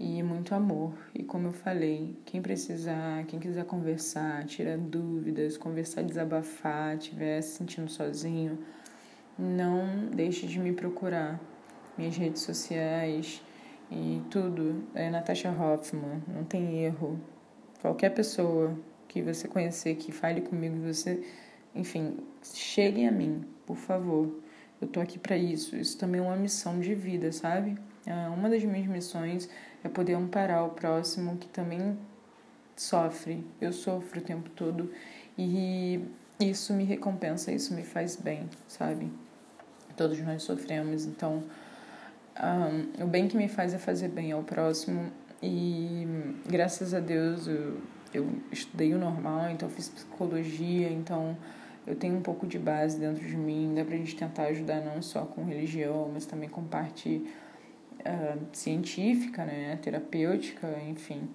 E 0.00 0.20
muito 0.20 0.52
amor. 0.52 0.94
E 1.14 1.22
como 1.22 1.46
eu 1.46 1.52
falei, 1.52 2.18
quem 2.24 2.42
precisar, 2.42 3.24
quem 3.26 3.38
quiser 3.38 3.64
conversar, 3.66 4.44
tirar 4.46 4.76
dúvidas, 4.76 5.56
conversar, 5.56 6.02
desabafar, 6.02 6.96
estiver 6.96 7.40
se 7.40 7.58
sentindo 7.58 7.88
sozinho, 7.88 8.58
não 9.38 10.06
deixe 10.12 10.48
de 10.48 10.58
me 10.58 10.72
procurar. 10.72 11.40
Minhas 11.96 12.16
redes 12.16 12.42
sociais 12.42 13.40
e 13.92 14.20
tudo 14.28 14.82
é 14.92 15.08
Natasha 15.08 15.52
Hoffman, 15.52 16.20
não 16.26 16.42
tem 16.42 16.82
erro. 16.82 17.16
Qualquer 17.80 18.10
pessoa 18.10 18.76
que 19.06 19.22
você 19.22 19.46
conhecer 19.46 19.94
que 19.94 20.10
fale 20.10 20.40
comigo, 20.40 20.80
você 20.82 21.22
enfim, 21.72 22.16
cheguem 22.42 23.08
a 23.08 23.12
mim, 23.12 23.44
por 23.66 23.76
favor. 23.76 24.40
Eu 24.80 24.88
tô 24.88 25.00
aqui 25.00 25.18
para 25.18 25.36
isso. 25.36 25.76
Isso 25.76 25.98
também 25.98 26.20
é 26.20 26.24
uma 26.24 26.36
missão 26.36 26.80
de 26.80 26.94
vida, 26.94 27.30
sabe? 27.32 27.76
Ah, 28.06 28.30
uma 28.34 28.48
das 28.48 28.64
minhas 28.64 28.86
missões 28.86 29.48
é 29.84 29.88
poder 29.88 30.14
amparar 30.14 30.64
o 30.64 30.70
próximo 30.70 31.36
que 31.36 31.48
também 31.48 31.98
sofre. 32.76 33.44
Eu 33.60 33.72
sofro 33.72 34.20
o 34.20 34.22
tempo 34.22 34.48
todo 34.50 34.90
e 35.36 36.00
isso 36.40 36.72
me 36.72 36.84
recompensa, 36.84 37.52
isso 37.52 37.74
me 37.74 37.82
faz 37.82 38.16
bem, 38.16 38.48
sabe? 38.66 39.12
Todos 39.96 40.18
nós 40.20 40.42
sofremos, 40.42 41.04
então 41.04 41.42
um, 42.98 43.04
o 43.04 43.06
bem 43.06 43.28
que 43.28 43.36
me 43.36 43.48
faz 43.48 43.74
é 43.74 43.78
fazer 43.78 44.08
bem 44.08 44.32
ao 44.32 44.42
próximo 44.42 45.12
e 45.42 46.06
graças 46.46 46.94
a 46.94 47.00
Deus 47.00 47.46
eu, 47.46 47.78
eu 48.14 48.30
estudei 48.50 48.94
o 48.94 48.98
normal, 48.98 49.50
então 49.50 49.68
fiz 49.68 49.90
psicologia, 49.90 50.90
então 50.90 51.36
eu 51.86 51.96
tenho 51.96 52.16
um 52.16 52.22
pouco 52.22 52.46
de 52.46 52.58
base 52.58 52.98
dentro 52.98 53.26
de 53.26 53.36
mim, 53.36 53.72
dá 53.74 53.84
pra 53.84 53.96
gente 53.96 54.16
tentar 54.16 54.44
ajudar 54.44 54.80
não 54.80 55.00
só 55.00 55.24
com 55.24 55.44
religião, 55.44 56.10
mas 56.12 56.26
também 56.26 56.48
com 56.48 56.64
parte 56.64 57.24
uh, 58.00 58.46
científica, 58.52 59.44
né, 59.44 59.78
terapêutica, 59.82 60.68
enfim. 60.88 61.28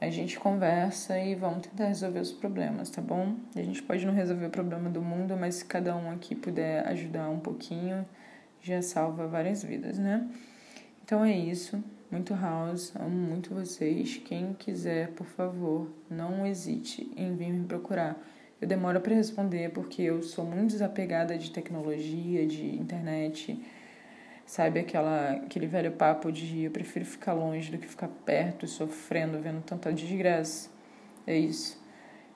A 0.00 0.08
gente 0.08 0.38
conversa 0.38 1.18
e 1.18 1.34
vamos 1.34 1.66
tentar 1.66 1.86
resolver 1.86 2.20
os 2.20 2.32
problemas, 2.32 2.88
tá 2.88 3.02
bom? 3.02 3.36
A 3.54 3.62
gente 3.62 3.82
pode 3.82 4.06
não 4.06 4.14
resolver 4.14 4.46
o 4.46 4.50
problema 4.50 4.88
do 4.88 5.02
mundo, 5.02 5.36
mas 5.36 5.56
se 5.56 5.64
cada 5.64 5.94
um 5.94 6.10
aqui 6.10 6.34
puder 6.34 6.86
ajudar 6.88 7.28
um 7.28 7.38
pouquinho, 7.38 8.06
já 8.62 8.80
salva 8.80 9.26
várias 9.26 9.62
vidas, 9.62 9.98
né? 9.98 10.26
Então 11.04 11.24
é 11.24 11.36
isso. 11.36 11.82
Muito 12.10 12.34
house, 12.34 12.92
amo 12.96 13.10
muito 13.10 13.54
vocês. 13.54 14.16
Quem 14.24 14.52
quiser, 14.54 15.12
por 15.12 15.26
favor, 15.26 15.88
não 16.10 16.44
hesite 16.44 17.08
em 17.16 17.36
vir 17.36 17.52
me 17.52 17.64
procurar. 17.66 18.16
Eu 18.60 18.68
demoro 18.68 19.00
para 19.00 19.14
responder 19.14 19.70
porque 19.70 20.02
eu 20.02 20.22
sou 20.22 20.44
muito 20.44 20.72
desapegada 20.72 21.38
de 21.38 21.50
tecnologia, 21.50 22.46
de 22.46 22.76
internet. 22.76 23.58
Sabe 24.44 24.80
aquela, 24.80 25.32
aquele 25.32 25.66
velho 25.66 25.92
papo 25.92 26.30
de 26.30 26.64
eu 26.64 26.70
prefiro 26.70 27.06
ficar 27.06 27.32
longe 27.32 27.70
do 27.70 27.78
que 27.78 27.86
ficar 27.86 28.08
perto, 28.08 28.66
sofrendo, 28.66 29.40
vendo 29.40 29.62
tanta 29.62 29.92
desgraça? 29.92 30.68
É 31.26 31.38
isso. 31.38 31.80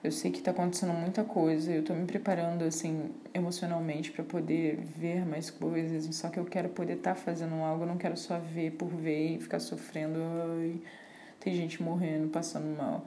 Eu 0.03 0.13
sei 0.13 0.31
que 0.31 0.39
está 0.39 0.51
acontecendo 0.51 0.93
muita 0.93 1.25
coisa, 1.25 1.73
eu 1.73 1.81
estou 1.81 1.97
me 1.97 2.07
preparando 2.07 2.63
assim 2.63 3.11
emocionalmente 3.33 4.13
para 4.13 4.23
poder 4.23 4.77
ver 4.77 5.27
mais 5.27 5.51
coisas, 5.51 6.15
só 6.15 6.29
que 6.29 6.39
eu 6.39 6.45
quero 6.45 6.69
poder 6.69 6.99
estar 6.99 7.15
tá 7.15 7.21
fazendo 7.21 7.55
algo, 7.57 7.85
eu 7.85 7.87
não 7.87 7.97
quero 7.97 8.17
só 8.17 8.39
ver 8.39 8.73
por 8.73 8.89
ver 8.89 9.37
e 9.37 9.41
ficar 9.41 9.61
sofrendo, 9.61 10.19
ai, 10.21 10.81
tem 11.41 11.55
gente 11.55 11.83
morrendo, 11.83 12.29
passando 12.29 12.67
mal. 12.77 13.07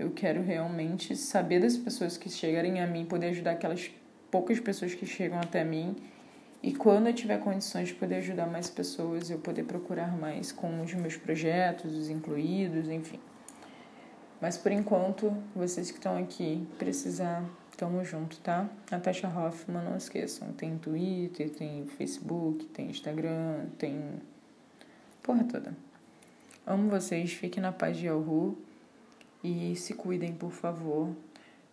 Eu 0.00 0.12
quero 0.12 0.42
realmente 0.42 1.14
saber 1.14 1.60
das 1.60 1.76
pessoas 1.76 2.16
que 2.16 2.30
chegarem 2.30 2.80
a 2.80 2.86
mim, 2.86 3.04
poder 3.04 3.26
ajudar 3.26 3.50
aquelas 3.50 3.90
poucas 4.30 4.58
pessoas 4.58 4.94
que 4.94 5.04
chegam 5.04 5.38
até 5.38 5.62
mim 5.62 5.94
e 6.62 6.72
quando 6.72 7.08
eu 7.08 7.12
tiver 7.12 7.38
condições 7.38 7.88
de 7.88 7.94
poder 7.94 8.14
ajudar 8.14 8.46
mais 8.46 8.70
pessoas, 8.70 9.28
eu 9.28 9.38
poder 9.38 9.64
procurar 9.64 10.16
mais 10.16 10.50
com 10.50 10.80
os 10.80 10.94
meus 10.94 11.18
projetos, 11.18 11.94
os 11.94 12.08
incluídos, 12.08 12.88
enfim. 12.88 13.20
Mas 14.40 14.56
por 14.56 14.72
enquanto, 14.72 15.36
vocês 15.54 15.90
que 15.90 15.98
estão 15.98 16.16
aqui, 16.16 16.66
precisar, 16.78 17.44
tamo 17.76 18.02
junto, 18.02 18.40
tá? 18.40 18.70
Natasha 18.90 19.28
Hoffman, 19.28 19.84
não 19.84 19.98
esqueçam, 19.98 20.50
tem 20.54 20.78
Twitter, 20.78 21.50
tem 21.50 21.84
Facebook, 21.98 22.64
tem 22.68 22.88
Instagram, 22.88 23.66
tem. 23.76 24.02
Porra 25.22 25.44
toda. 25.44 25.76
Amo 26.66 26.88
vocês, 26.88 27.34
fiquem 27.34 27.62
na 27.62 27.70
paz 27.70 27.98
de 27.98 28.06
Yahoo 28.06 28.56
e 29.42 29.74
se 29.76 29.94
cuidem, 29.94 30.32
por 30.32 30.52
favor. 30.52 31.14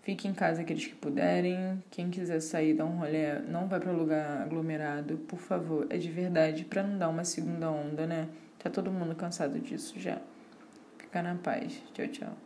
Fique 0.02 0.28
em 0.28 0.34
casa 0.34 0.62
aqueles 0.62 0.86
que 0.86 0.96
puderem. 0.96 1.84
Quem 1.92 2.10
quiser 2.10 2.40
sair, 2.40 2.74
dar 2.74 2.86
um 2.86 2.98
rolê, 3.00 3.40
não 3.40 3.68
vai 3.68 3.80
para 3.80 3.92
lugar 3.92 4.42
aglomerado, 4.42 5.18
por 5.18 5.38
favor. 5.38 5.86
É 5.90 5.98
de 5.98 6.10
verdade, 6.10 6.64
para 6.64 6.82
não 6.82 6.98
dar 6.98 7.10
uma 7.10 7.26
segunda 7.26 7.70
onda, 7.70 8.08
né? 8.08 8.30
Tá 8.58 8.70
todo 8.70 8.90
mundo 8.90 9.16
cansado 9.16 9.60
disso 9.60 10.00
já. 10.00 10.22
Fica 10.98 11.22
na 11.22 11.36
paz. 11.36 11.82
Tchau, 11.94 12.08
tchau. 12.08 12.36